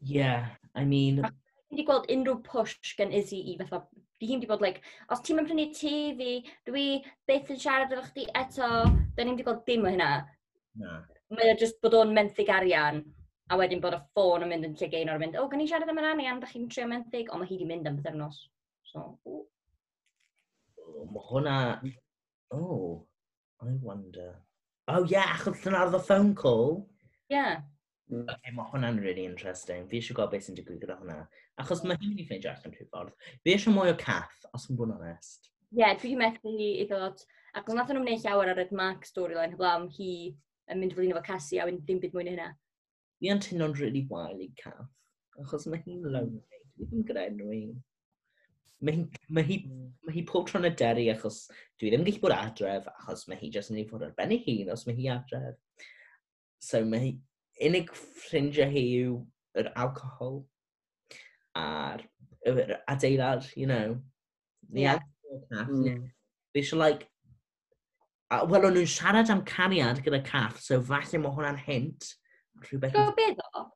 Yeah, 0.00 0.48
I 0.74 0.84
mean... 0.84 1.20
Fi 1.24 1.74
wedi 1.74 1.84
gweld 1.88 2.08
unrhyw 2.14 2.38
push 2.46 2.94
gan 2.96 3.12
Izzy 3.12 3.42
i 3.52 3.58
fatha... 3.60 3.82
Fi 4.16 4.30
wedi 4.32 4.48
bod, 4.48 4.64
like, 4.64 4.80
os 5.12 5.20
ti'n 5.20 5.36
mynd 5.36 5.50
prynu 5.50 5.66
tŷ 5.76 5.92
fi, 6.20 6.30
dwi 6.70 6.86
byth 7.28 7.52
yn 7.52 7.60
siarad 7.60 7.92
efo 7.92 8.06
chdi 8.08 8.24
eto, 8.40 8.70
da 9.12 9.26
ni'n 9.26 9.34
wedi 9.34 9.44
gweld 9.44 9.66
dim 9.68 9.84
o 9.84 9.92
hynna. 9.92 10.10
Na 10.80 10.94
mae 11.34 11.52
o 11.52 11.58
jyst 11.58 11.78
bod 11.82 11.96
o'n 11.98 12.14
menthyg 12.14 12.50
arian, 12.52 13.02
a 13.50 13.58
wedyn 13.58 13.82
bod 13.82 13.96
y 13.96 14.00
ffôn 14.10 14.44
yn 14.46 14.50
mynd 14.52 14.68
yn 14.68 14.74
lle 14.78 14.88
gein 14.90 15.10
o'r 15.12 15.20
mynd, 15.22 15.36
o, 15.38 15.44
oh, 15.44 15.50
gan 15.50 15.62
i 15.62 15.68
siarad 15.70 15.90
am 15.90 16.00
yr 16.02 16.08
arian, 16.12 16.40
da 16.42 16.50
chi'n 16.50 16.66
trio 16.70 16.86
menthyg, 16.90 17.30
ond 17.30 17.42
mae 17.42 17.50
hi 17.50 17.58
wedi 17.58 17.68
mynd 17.70 17.90
am 17.90 18.00
bythyrnos. 18.00 18.40
So, 18.90 19.04
o. 19.26 19.38
Oh, 20.82 21.06
mae 21.12 21.24
hwnna... 21.30 21.56
Oh, 22.54 23.06
I 23.62 23.72
wonder. 23.82 24.36
Oh, 24.86 25.02
yeah, 25.10 25.32
achos 25.34 25.64
llynardd 25.64 25.96
y 25.98 26.02
phone 26.06 26.34
call. 26.38 26.84
Yeah. 27.32 27.64
Okay, 28.06 28.52
mae 28.54 28.70
hwnna'n 28.70 29.00
really 29.02 29.24
interesting. 29.26 29.88
Fi 29.90 29.98
eisiau 29.98 30.14
gweld 30.18 30.30
beth 30.34 30.46
sy'n 30.46 30.58
digwydd 30.58 30.84
gyda 30.84 30.98
hwnna. 31.00 31.24
Achos 31.62 31.82
mae 31.82 31.98
hi'n 31.98 32.12
mynd 32.12 32.22
i 32.22 32.26
ffeindio 32.28 32.52
allan 32.52 32.74
trwy 32.74 32.86
ffordd. 32.86 33.14
Fi 33.42 33.56
eisiau 33.56 33.74
mwy 33.74 33.90
o 33.90 33.96
cath, 33.98 34.46
os 34.54 34.68
yn 34.70 34.78
bod 34.78 34.92
yn 34.92 35.00
onest. 35.00 35.50
Ie, 35.72 35.80
yeah, 35.82 35.96
dwi'n 35.98 36.22
methu 36.22 36.54
i 36.54 36.86
ddod... 36.86 37.24
Ac 37.56 37.70
os 37.70 37.74
nath 37.74 37.90
nhw'n 37.90 38.04
gwneud 38.04 38.22
llawer 38.22 38.52
ar 38.52 38.60
y 38.62 38.66
Mark 38.76 39.06
storyline 39.08 39.54
heblaw 39.54 39.80
am 39.80 39.88
hi 39.96 40.10
yn 40.72 40.80
mynd 40.80 40.94
flin 40.96 41.12
efo 41.14 41.22
Cassie 41.26 41.60
a 41.60 41.66
wedyn 41.68 41.84
dim 41.88 42.00
byd 42.02 42.14
mwy 42.14 42.26
na 42.26 42.32
hynna. 42.34 42.48
Ni 43.22 43.32
yn 43.32 43.42
teimlo'n 43.42 43.76
really 43.80 44.04
wael 44.10 44.40
i 44.44 44.48
Cass, 44.60 44.88
achos 45.42 45.68
mae 45.70 45.82
hi'n 45.84 46.00
hmm. 46.00 46.16
lonely. 46.16 46.64
Dwi 46.76 46.88
ddim 46.90 47.04
gyda 47.08 47.26
enw 47.30 47.52
i. 47.56 47.60
Mae 48.84 48.98
hi, 48.98 49.04
mae 49.32 49.46
hi, 49.48 49.56
mae 50.04 50.14
hi 50.18 50.24
pob 50.28 50.50
tro'n 50.50 50.68
aderu 50.68 51.06
achos 51.14 51.46
dwi 51.80 51.92
ddim 51.92 52.02
yn 52.02 52.10
gallu 52.10 52.24
bod 52.26 52.34
adref, 52.36 52.90
achos 52.92 53.24
mae 53.30 53.40
hi 53.40 53.48
jyst 53.54 53.72
yn 53.72 53.80
ei 53.80 53.86
fod 53.88 54.04
ar 54.04 54.12
ben 54.18 54.34
ei 54.36 54.42
hun 54.44 54.74
os 54.74 54.84
mae 54.88 54.98
hi 54.98 55.08
adref. 55.14 55.56
So 56.60 56.82
mae 56.84 57.04
hi, 57.06 57.14
unig 57.68 57.94
ffrindiau 57.96 58.68
hi 58.74 58.84
yw 58.98 59.16
yr 59.62 59.72
alcohol 59.80 60.42
a'r 61.56 62.04
adeilad, 62.92 63.48
you 63.56 63.66
know. 63.66 63.96
Ni 64.68 64.84
yeah. 64.84 65.00
Cass, 65.50 65.70
mm. 65.70 66.04
Fi 66.52 66.60
eisiau, 66.60 66.80
like, 66.80 67.08
Wel, 68.26 68.64
o'n 68.66 68.74
nhw'n 68.74 68.88
siarad 68.90 69.30
am 69.30 69.44
cariad 69.46 70.00
gyda 70.02 70.18
cath, 70.26 70.58
so 70.62 70.80
falle 70.82 71.20
mae 71.22 71.34
hwnna'n 71.34 71.58
hint. 71.62 72.08
Rhywbeth... 72.64 72.94
Gwyd 72.96 73.12
beth 73.18 73.42
o? 73.54 73.66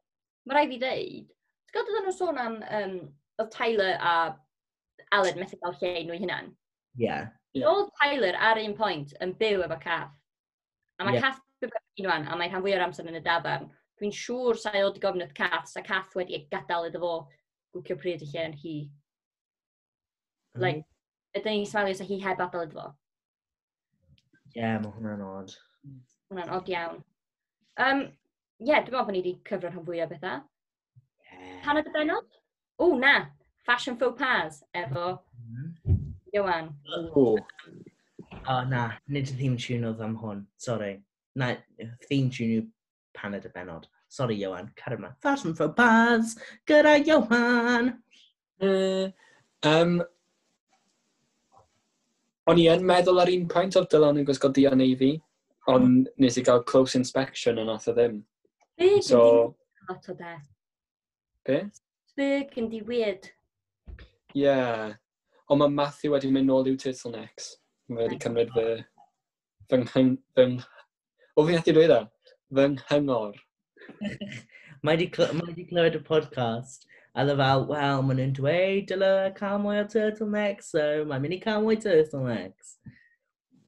Mae 0.48 0.56
rai 0.56 0.68
fi 0.70 0.78
ddeud. 0.80 1.28
Ti'n 1.70 1.76
gwybod 1.76 1.92
oedden 1.92 2.08
nhw 2.08 2.14
sôn 2.16 2.40
am 2.42 2.56
um, 2.78 2.96
oedd 3.38 3.52
Tyler 3.54 3.92
a 4.00 4.14
Aled 5.14 5.38
methu 5.38 5.58
cael 5.60 5.76
lle 5.78 5.92
nhw 6.06 6.18
hunan? 6.18 6.50
Ie. 6.98 7.04
Yeah. 7.04 7.28
yeah. 7.54 7.68
Oedd 7.70 7.92
Tyler 8.00 8.38
ar 8.48 8.58
un 8.62 8.74
pwynt 8.78 9.14
yn 9.22 9.36
byw 9.38 9.62
efo 9.66 9.78
cath. 9.84 10.16
A 10.98 11.06
mae 11.06 11.14
yeah. 11.14 11.28
cath 11.28 11.38
yn 11.38 11.70
byw 11.70 11.70
efo 11.70 12.06
rwan, 12.08 12.26
a 12.26 12.38
mae 12.38 12.50
rhan 12.50 12.64
fwy 12.64 12.74
o'r 12.74 12.86
amser 12.88 13.10
yn 13.10 13.20
y 13.20 13.22
dafarn. 13.22 13.68
Dwi'n 14.00 14.16
siŵr 14.16 14.58
sa'i 14.58 14.82
oedd 14.82 14.98
gofnod 15.02 15.34
cath, 15.36 15.68
sa 15.70 15.84
cath 15.86 16.16
wedi 16.18 16.42
gadael 16.50 16.88
iddo 16.88 17.02
fo 17.04 17.12
gwcio 17.76 17.98
pryd 18.00 18.24
i 18.26 18.30
lle 18.32 18.48
yn 18.48 18.58
hi. 18.64 18.76
Mm. 20.56 20.64
Like, 20.64 20.82
ydyn 21.38 21.60
ni'n 21.60 21.70
smalio 21.70 21.94
sa 21.94 22.08
hi 22.08 22.18
heb 22.24 22.42
adael 22.42 22.66
iddo 22.66 22.80
fo. 22.80 22.88
Ie, 24.50 24.58
yeah, 24.58 24.78
mae 24.82 24.90
hwnna'n 24.96 25.20
od. 25.22 25.52
Hwnna'n 26.30 26.54
od 26.56 26.70
iawn. 26.72 27.02
Um, 27.78 28.00
Ie, 28.60 28.66
yeah, 28.66 28.80
dwi'n 28.82 28.96
meddwl 28.96 29.06
bod 29.06 29.14
ni 29.14 29.20
wedi 29.22 29.34
cyfro'r 29.46 29.70
rhan 29.72 29.84
fwyaf 29.86 30.10
bethau. 30.10 30.40
Yeah. 31.30 31.60
Pan 31.64 31.78
y 31.78 31.84
benod? 31.94 32.40
O, 32.82 32.90
na! 32.98 33.14
Fashion 33.64 33.96
faux 34.00 34.18
pas, 34.18 34.58
efo 34.74 35.04
mm. 35.14 36.10
Johan. 36.34 36.72
O, 37.14 37.24
oh, 37.36 38.64
na, 38.64 38.90
nid 39.06 39.30
y 39.30 39.38
theme 39.38 39.56
tune 39.60 39.86
oedd 39.86 40.02
am 40.02 40.18
hwn, 40.18 40.42
Sorry. 40.58 40.96
Na, 41.38 41.52
theme 42.08 42.30
tune 42.34 42.58
yw 42.58 42.66
paned 43.14 43.46
y 43.46 43.54
benod. 43.54 43.86
Sorry, 44.10 44.42
Iwan. 44.42 44.72
car 44.74 44.96
yma. 44.96 45.14
Fashion 45.22 45.54
faux 45.54 45.76
pas, 45.76 46.34
gyda 46.66 46.98
Iwan! 47.06 47.94
Uh, 48.60 49.08
um, 49.62 50.02
O'n 52.50 52.58
i 52.58 52.64
yn 52.66 52.80
meddwl 52.82 53.20
ar 53.22 53.30
un 53.30 53.44
pwynt 53.50 53.76
o'r 53.78 53.84
Dylan 53.92 54.16
yn 54.18 54.24
gwisgo 54.26 54.48
Dion 54.50 54.80
ei 54.82 54.94
fi, 54.98 55.10
ond 55.70 55.86
mm. 55.86 56.06
nes 56.24 56.38
i 56.40 56.42
gael 56.46 56.64
close 56.66 56.98
inspection 56.98 57.60
yn 57.62 57.70
oedd 57.70 57.86
o 57.92 57.94
ddim. 57.94 58.16
Fig 58.80 59.04
so... 59.06 59.20
lot 59.86 60.08
o 60.10 60.14
beth. 60.18 60.48
Be? 61.46 61.60
Fig 62.18 62.56
yn 62.58 62.66
di 62.72 62.80
weird. 62.88 63.28
Ie. 64.34 64.42
Yeah. 64.42 64.96
Ond 65.50 65.62
mae 65.62 65.76
Matthew 65.76 66.16
wedi 66.16 66.32
mynd 66.34 66.50
nôl 66.50 66.66
i'w 66.72 66.80
turtlenecks. 66.80 67.52
Mae 67.86 68.08
wedi 68.08 68.18
cymryd 68.24 68.50
fy... 68.56 68.66
fy 69.70 69.82
nghyng... 69.84 70.12
Fy 70.34 70.48
ng... 70.48 70.58
O, 71.36 71.46
fi 71.46 71.54
wedi 71.54 71.76
dweud 71.76 71.94
e? 72.00 72.02
Fy 72.50 72.66
nghyngor. 72.74 73.38
mae 74.82 74.98
wedi 74.98 75.68
clywed 75.70 76.00
y 76.00 76.02
podcast 76.06 76.89
I 77.14 77.24
love 77.24 77.38
how, 77.38 77.62
well, 77.62 77.98
I'm 77.98 78.10
an 78.10 78.18
into 78.18 78.46
a 78.46 78.82
I 79.26 79.30
can't 79.30 79.64
wear 79.64 79.84
turtlenecks, 79.84 80.64
so 80.64 81.04
my 81.06 81.18
mini 81.18 81.40
can't 81.40 81.64
turtlenecks. 81.76 82.76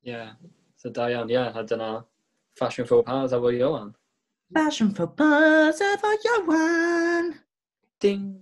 Yeah. 0.02 0.32
So 0.76 0.90
Diane, 0.90 1.28
yeah, 1.28 1.52
I 1.54 1.62
don't 1.62 1.78
know. 1.78 2.06
Fashion 2.56 2.84
faux 2.84 3.04
pas, 3.06 3.24
is 3.24 3.30
that 3.32 3.40
what 3.40 3.54
you're 3.54 3.72
on? 3.72 3.94
Fashion 4.54 4.92
faux 4.94 5.12
pas, 5.16 5.74
is 5.80 5.98
what 6.00 6.18
you're 6.24 6.56
on. 6.56 7.34
Ding. 8.00 8.40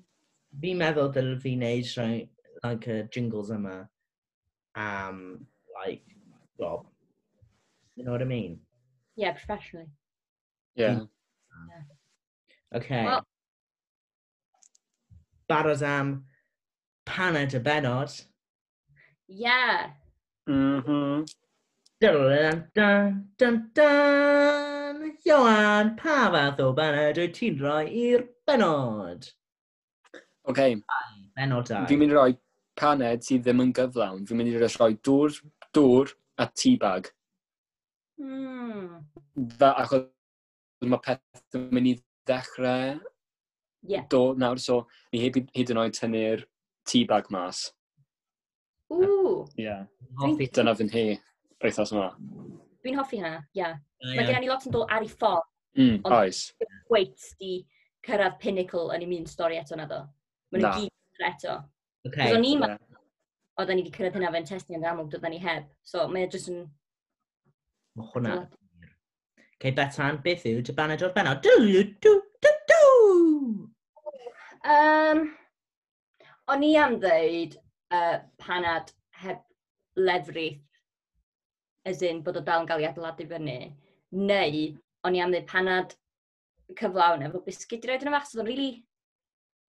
Be 0.58 0.74
Mevel 0.74 1.12
de 1.12 1.22
Lavine's 1.22 1.96
like 2.62 2.86
a 2.88 3.04
jingles 3.04 3.48
zimmer. 3.48 3.88
a 4.74 4.80
um 4.80 5.46
like 5.84 6.02
job. 6.58 6.86
You 7.94 8.04
know 8.04 8.12
what 8.12 8.22
I 8.22 8.26
mean? 8.26 8.60
Yeah, 9.16 9.32
professionally. 9.32 9.86
Yeah. 10.74 11.00
yeah. 11.00 12.78
Okay. 12.78 13.04
Well, 13.04 13.26
barod 15.50 15.82
am 15.82 16.12
paned 17.06 17.54
y 17.54 17.60
benod. 17.60 18.14
Ie. 19.28 19.42
Yeah. 19.42 19.90
Mm. 20.48 21.26
Dun, 22.00 22.70
dun, 22.74 23.30
dun, 23.38 23.70
dun. 23.74 25.12
Ioan, 25.26 25.96
pa 25.98 26.30
fath 26.32 26.62
o 26.64 26.70
benod 26.76 27.18
wyt 27.20 27.34
ti'n 27.36 27.58
rhoi 27.60 27.84
i'r 28.04 28.24
benod? 28.48 29.28
Oce. 29.28 30.24
Okay. 30.52 30.78
Benod 31.36 31.74
ai. 31.74 31.84
Fi'n 31.90 32.00
mynd 32.00 32.14
i 32.14 32.18
roi 32.18 32.30
paned 32.80 33.26
sydd 33.26 33.44
ddim 33.44 33.62
yn 33.66 33.74
gyflawn. 33.76 34.24
Fi'n 34.28 34.40
mynd 34.40 34.54
i 34.54 34.56
roi 34.62 34.92
dŵr, 35.06 35.40
dŵr 35.76 36.14
a 36.40 36.48
teabag. 36.62 37.12
Mm. 38.20 39.04
Dda, 39.36 39.74
achos 39.84 40.08
mae 40.88 41.04
peth 41.04 41.58
yn 41.58 41.68
mynd 41.74 41.92
i 41.92 41.94
ddechrau 42.28 42.96
yeah. 43.86 44.04
do 44.10 44.34
nawr, 44.34 44.58
so 44.60 44.86
ni 45.12 45.22
hyd, 45.24 45.40
hyd 45.56 45.72
yn 45.72 45.80
oed 45.82 45.96
tynnu'r 45.96 46.44
teabag 46.88 47.30
mas. 47.34 47.68
Ww! 48.90 49.46
Ie. 49.60 49.76
Dyna 50.50 50.74
fy 50.76 50.86
nhe, 50.88 51.04
wythnos 51.62 51.94
yma. 51.94 52.10
Dwi'n 52.84 52.98
hoffi 52.98 53.20
hynna. 53.20 53.44
Yeah. 53.56 53.78
Uh, 54.00 54.14
Mae 54.14 54.24
yeah. 54.24 54.32
gen 54.34 54.46
i 54.46 54.50
lot 54.50 54.66
yn 54.66 54.74
dod 54.74 54.90
ar 54.90 55.04
ei 55.06 55.10
ffordd. 55.10 55.46
Mm, 55.78 56.00
ond 56.02 56.16
oes. 56.16 56.44
Ond 56.90 57.26
di 57.40 57.52
cyrraedd 58.06 58.38
pinnacle 58.42 58.96
yn 58.96 59.04
un 59.06 59.28
stori 59.30 59.60
eto 59.60 59.78
na 59.78 59.86
ddo. 59.88 60.00
Mae'n 60.54 60.66
no. 60.66 60.72
gyd 60.78 61.26
eto. 61.30 61.58
Okay. 62.08 62.32
O'n 62.34 62.46
i'n 62.48 62.62
meddwl, 62.62 63.02
oedden 63.60 63.78
ni 63.78 63.84
wedi 63.84 63.94
cyrraedd 63.96 64.16
hynna 64.18 64.32
fe'n 64.34 64.48
testio 64.48 64.78
yn 64.80 64.88
amlwg, 64.88 65.12
doedden 65.12 65.36
ni 65.36 65.42
heb. 65.44 65.68
So, 65.86 66.08
mae 66.08 66.26
e 66.26 66.32
jyst 66.32 66.50
yn... 66.52 66.64
Mae 67.98 68.10
hwnna. 68.14 68.40
Okay, 69.60 69.74
Betan, 69.76 70.22
beth 70.24 70.48
yw 70.48 70.64
dy 70.64 70.74
baned 70.74 71.04
o'r 71.04 71.12
benod? 71.14 71.44
Um, 74.60 75.30
o'n 76.52 76.64
i 76.66 76.74
am 76.76 76.98
ddeud 77.00 77.54
uh, 77.96 78.18
panad 78.42 78.92
heb 79.22 79.40
lefrith, 79.96 80.60
as 81.88 82.02
in 82.04 82.20
bod 82.22 82.36
o 82.36 82.42
dal 82.44 82.64
yn 82.64 82.68
cael 82.68 82.82
ei 82.82 82.90
adeiladu 82.90 83.24
fyny, 83.30 83.72
neu 84.12 84.60
o'n 85.06 85.16
i 85.16 85.22
am 85.24 85.32
ddweud 85.32 85.48
panad 85.48 85.96
cyflawn 86.76 87.24
efo 87.24 87.40
biscuit 87.46 87.86
i 87.86 87.90
roed 87.90 88.04
yn 88.04 88.12
y 88.12 88.14
fach, 88.14 88.28
so 88.28 88.44
really, 88.44 88.84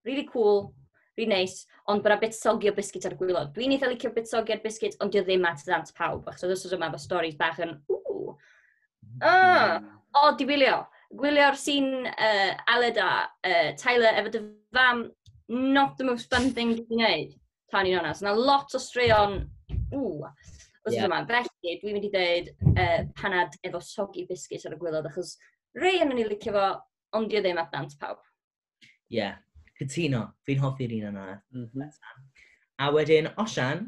really 0.04 0.28
cool, 0.28 0.74
really 1.16 1.32
nice, 1.32 1.64
ond 1.88 2.04
bod 2.04 2.20
bit 2.20 2.36
sogi 2.36 2.70
o 2.70 2.76
biscuit 2.76 3.08
ar 3.08 3.16
gwylod. 3.20 3.56
Dwi'n 3.56 3.78
eitha 3.78 3.88
licio 3.88 4.12
bit 4.12 4.28
sogi 4.28 4.58
ar 4.58 4.64
biscuit, 4.66 5.00
ond 5.00 5.16
dio 5.16 5.24
ddim 5.24 5.48
at 5.48 5.64
ddant 5.64 5.96
pawb, 5.96 6.28
achos 6.28 6.44
oedd 6.50 6.58
ysgrifennu 6.58 6.92
efo 6.92 7.00
storys 7.00 7.40
bach 7.40 7.64
yn, 7.64 7.78
ww, 7.88 8.36
ah, 9.24 9.80
o, 10.20 10.34
di 10.36 10.50
wylio 10.52 10.82
gwylio'r 11.18 11.58
sîn 11.60 12.08
uh, 12.08 12.52
Aled 12.74 12.98
a 13.02 13.12
uh, 13.28 13.70
Tyler 13.80 14.20
efo 14.22 14.32
dy 14.34 14.42
fam, 14.76 15.06
not 15.50 15.98
the 15.98 16.08
most 16.08 16.30
fun 16.34 16.52
thing 16.56 16.76
dwi'n 16.78 16.88
gwneud, 16.90 17.36
tan 17.72 17.90
i'n 17.90 18.00
onas. 18.00 18.24
Yna 18.24 18.34
lot 18.38 18.76
o 18.78 18.82
straeon, 18.82 19.42
ww, 19.92 20.30
wrth 20.86 20.96
yeah. 20.96 21.08
yma. 21.08 21.22
Felly, 21.30 21.78
dwi'n 21.82 21.98
mynd 21.98 22.08
i 22.08 22.14
dweud 22.16 22.52
uh, 22.72 22.98
panad 23.20 23.58
efo 23.68 23.84
sogi 23.84 24.26
biscuit 24.30 24.66
ar 24.68 24.78
y 24.78 24.82
gwylod, 24.82 25.10
achos 25.12 25.36
rei 25.78 26.02
yn 26.04 26.16
ni 26.16 26.28
licio 26.28 26.56
fo, 26.56 26.68
ond 27.18 27.32
di 27.32 27.40
o 27.40 27.44
ddim 27.44 27.60
adnant 27.62 27.98
pawb. 28.02 28.24
Ie, 29.12 29.20
yeah. 29.20 29.40
cytuno. 29.80 30.26
Fi'n 30.48 30.64
hoffi'r 30.64 30.98
un 31.00 31.08
yna. 31.12 31.30
Mm 31.56 31.70
-hmm. 31.70 32.20
A 32.82 32.90
wedyn, 32.96 33.28
Osian, 33.42 33.86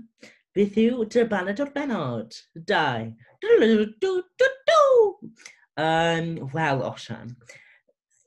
beth 0.53 0.75
yw 0.77 1.05
dy 1.09 1.23
baned 1.29 1.61
o'r 1.63 1.71
benod? 1.73 2.35
Dau. 2.53 3.07
Du, 3.41 3.55
du, 3.63 3.85
du, 4.03 4.11
du, 4.37 4.49
du. 4.69 4.83
Um, 5.75 6.49
wel, 6.53 6.83
Osian, 6.85 7.31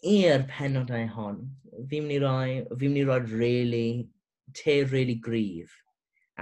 i'r 0.02 0.42
penodau 0.50 1.04
hon, 1.14 1.36
fi'n 1.90 2.08
mynd 2.08 2.16
i 2.16 2.22
roi, 2.22 2.48
fi'n 2.72 2.90
mynd 2.90 3.02
i 3.04 3.04
roi 3.06 3.18
really, 3.30 4.08
te 4.58 4.80
really 4.90 5.14
gryf. 5.22 5.70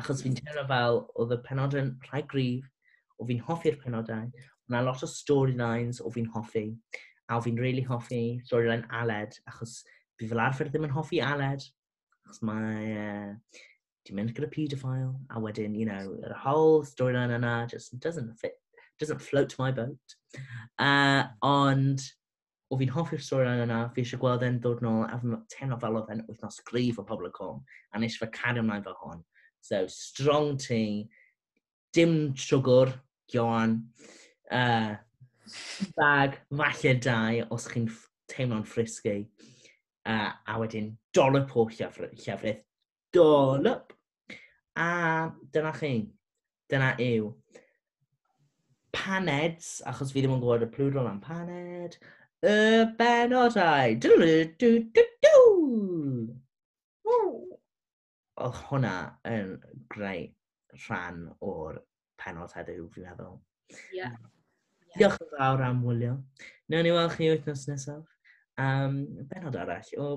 Achos 0.01 0.23
fi'n 0.25 0.33
hmm. 0.33 0.47
teimlo 0.47 0.65
fel, 0.71 1.03
oedd 1.21 1.37
y 1.37 1.39
penodau'n 1.45 1.93
rhai 2.09 2.23
gryf, 2.31 2.71
o 3.21 3.29
fi'n 3.29 3.45
hoffi'r 3.45 3.77
penodau, 3.83 4.33
o'na 4.71 4.81
lot 4.87 5.05
o 5.05 5.11
storylines 5.11 6.01
o 6.01 6.09
fi'n 6.15 6.31
hoffi, 6.33 6.71
a 7.29 7.41
fi'n 7.45 7.61
really 7.61 7.85
hoffi 7.85 8.41
storyline 8.49 8.89
Aled, 9.03 9.37
achos 9.53 9.83
fi 10.17 10.31
fel 10.31 10.41
arfer 10.41 10.73
ddim 10.73 10.89
yn 10.89 10.97
hoffi 10.97 11.21
Aled, 11.21 11.69
achos 12.25 12.41
mae, 12.49 12.97
uh, 12.97 13.63
ti'n 14.09 14.17
mynd 14.17 14.33
gyda 14.33 14.49
pedophile, 14.57 15.13
a 15.29 15.41
wedyn, 15.41 15.77
you 15.77 15.85
know, 15.85 16.17
the 16.25 16.41
whole 16.49 16.81
storyline 16.83 17.37
yna 17.37 17.59
just 17.69 17.99
doesn't 18.01 18.41
fit 18.41 18.57
doesn't 18.99 19.23
float 19.23 19.55
my 19.59 19.71
boat. 19.71 20.17
Uh, 20.79 21.25
ond, 21.43 22.01
o 22.71 22.79
fi'n 22.81 22.93
hoffi'r 22.95 23.23
stori 23.23 23.51
yna, 23.65 23.85
fi 23.95 24.03
eisiau 24.03 24.21
gweld 24.23 24.45
e'n 24.47 24.61
dod 24.63 24.83
nôl 24.85 25.05
a 25.07 25.19
fi'n 25.21 25.37
tenno 25.53 25.79
fel 25.83 25.99
oedd 26.01 26.13
e'n 26.15 26.25
wythnos 26.29 26.61
gryf 26.69 26.99
o 26.99 27.07
Public 27.07 27.39
Home, 27.43 27.63
a 27.93 28.01
nes 28.03 28.19
fe 28.21 28.31
cario 28.35 28.65
ymlaen 28.65 28.85
fel 28.87 28.99
hon. 29.03 29.23
So, 29.65 29.85
strong 29.89 30.57
tea, 30.61 31.07
dim 31.95 32.35
siwgr, 32.39 32.93
Johan, 33.33 33.79
uh, 34.51 34.95
bag, 35.97 36.41
falle 36.51 36.95
dau, 37.07 37.47
os 37.55 37.69
chi'n 37.71 37.89
teimlo'n 38.33 38.67
ffrisgu, 38.69 39.21
uh, 40.11 40.31
a 40.33 40.59
wedyn 40.61 40.93
dolop 41.15 41.55
o 41.57 41.69
llefrith, 41.71 42.65
dolop, 43.15 43.95
a 44.77 45.31
dyna 45.55 45.73
chi, 45.79 45.95
dyna 46.71 46.95
yw 46.99 47.31
paneds, 48.95 49.81
achos 49.91 50.13
fi 50.15 50.23
ddim 50.23 50.37
yn 50.37 50.43
gwybod 50.43 50.65
y 50.67 50.71
plwydol 50.75 51.11
am 51.11 51.21
paned, 51.25 51.99
y 52.45 52.55
benodau. 52.99 53.99
Oedd 58.45 58.61
hwnna 58.69 58.95
yn 59.31 59.53
greu 59.93 60.25
rhan 60.87 61.21
o'r 61.45 61.79
penod 62.21 62.55
heddiw, 62.57 62.89
fi'n 62.95 63.07
meddwl. 63.09 63.39
Yeah. 63.95 64.17
Diolch 64.95 65.19
yn 65.23 65.31
fawr 65.37 65.63
am 65.67 65.83
wylio. 65.87 66.19
Nawr 66.71 66.87
ni 66.87 66.93
weld 66.95 67.15
chi 67.17 67.31
wythnos 67.31 67.67
nesaf 67.71 68.05
um, 68.59 69.03
benod 69.31 69.59
arall 69.59 69.91
o 69.99 70.09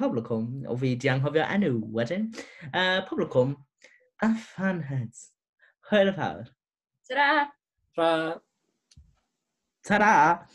Poblocwm, 0.00 0.64
o 0.66 0.74
fi 0.76 0.94
di 0.98 1.10
anghofio 1.12 1.44
enw 1.54 1.76
wedyn. 1.94 2.30
Uh, 2.72 3.04
Poblocwm 3.08 3.54
a 4.22 4.32
Fanheads. 4.34 5.28
Hwyl 5.90 6.10
y 6.10 6.16
fawr. 6.16 6.48
Ta-ra! 7.08 7.44
ف 7.94 8.00
ترى 9.82 10.46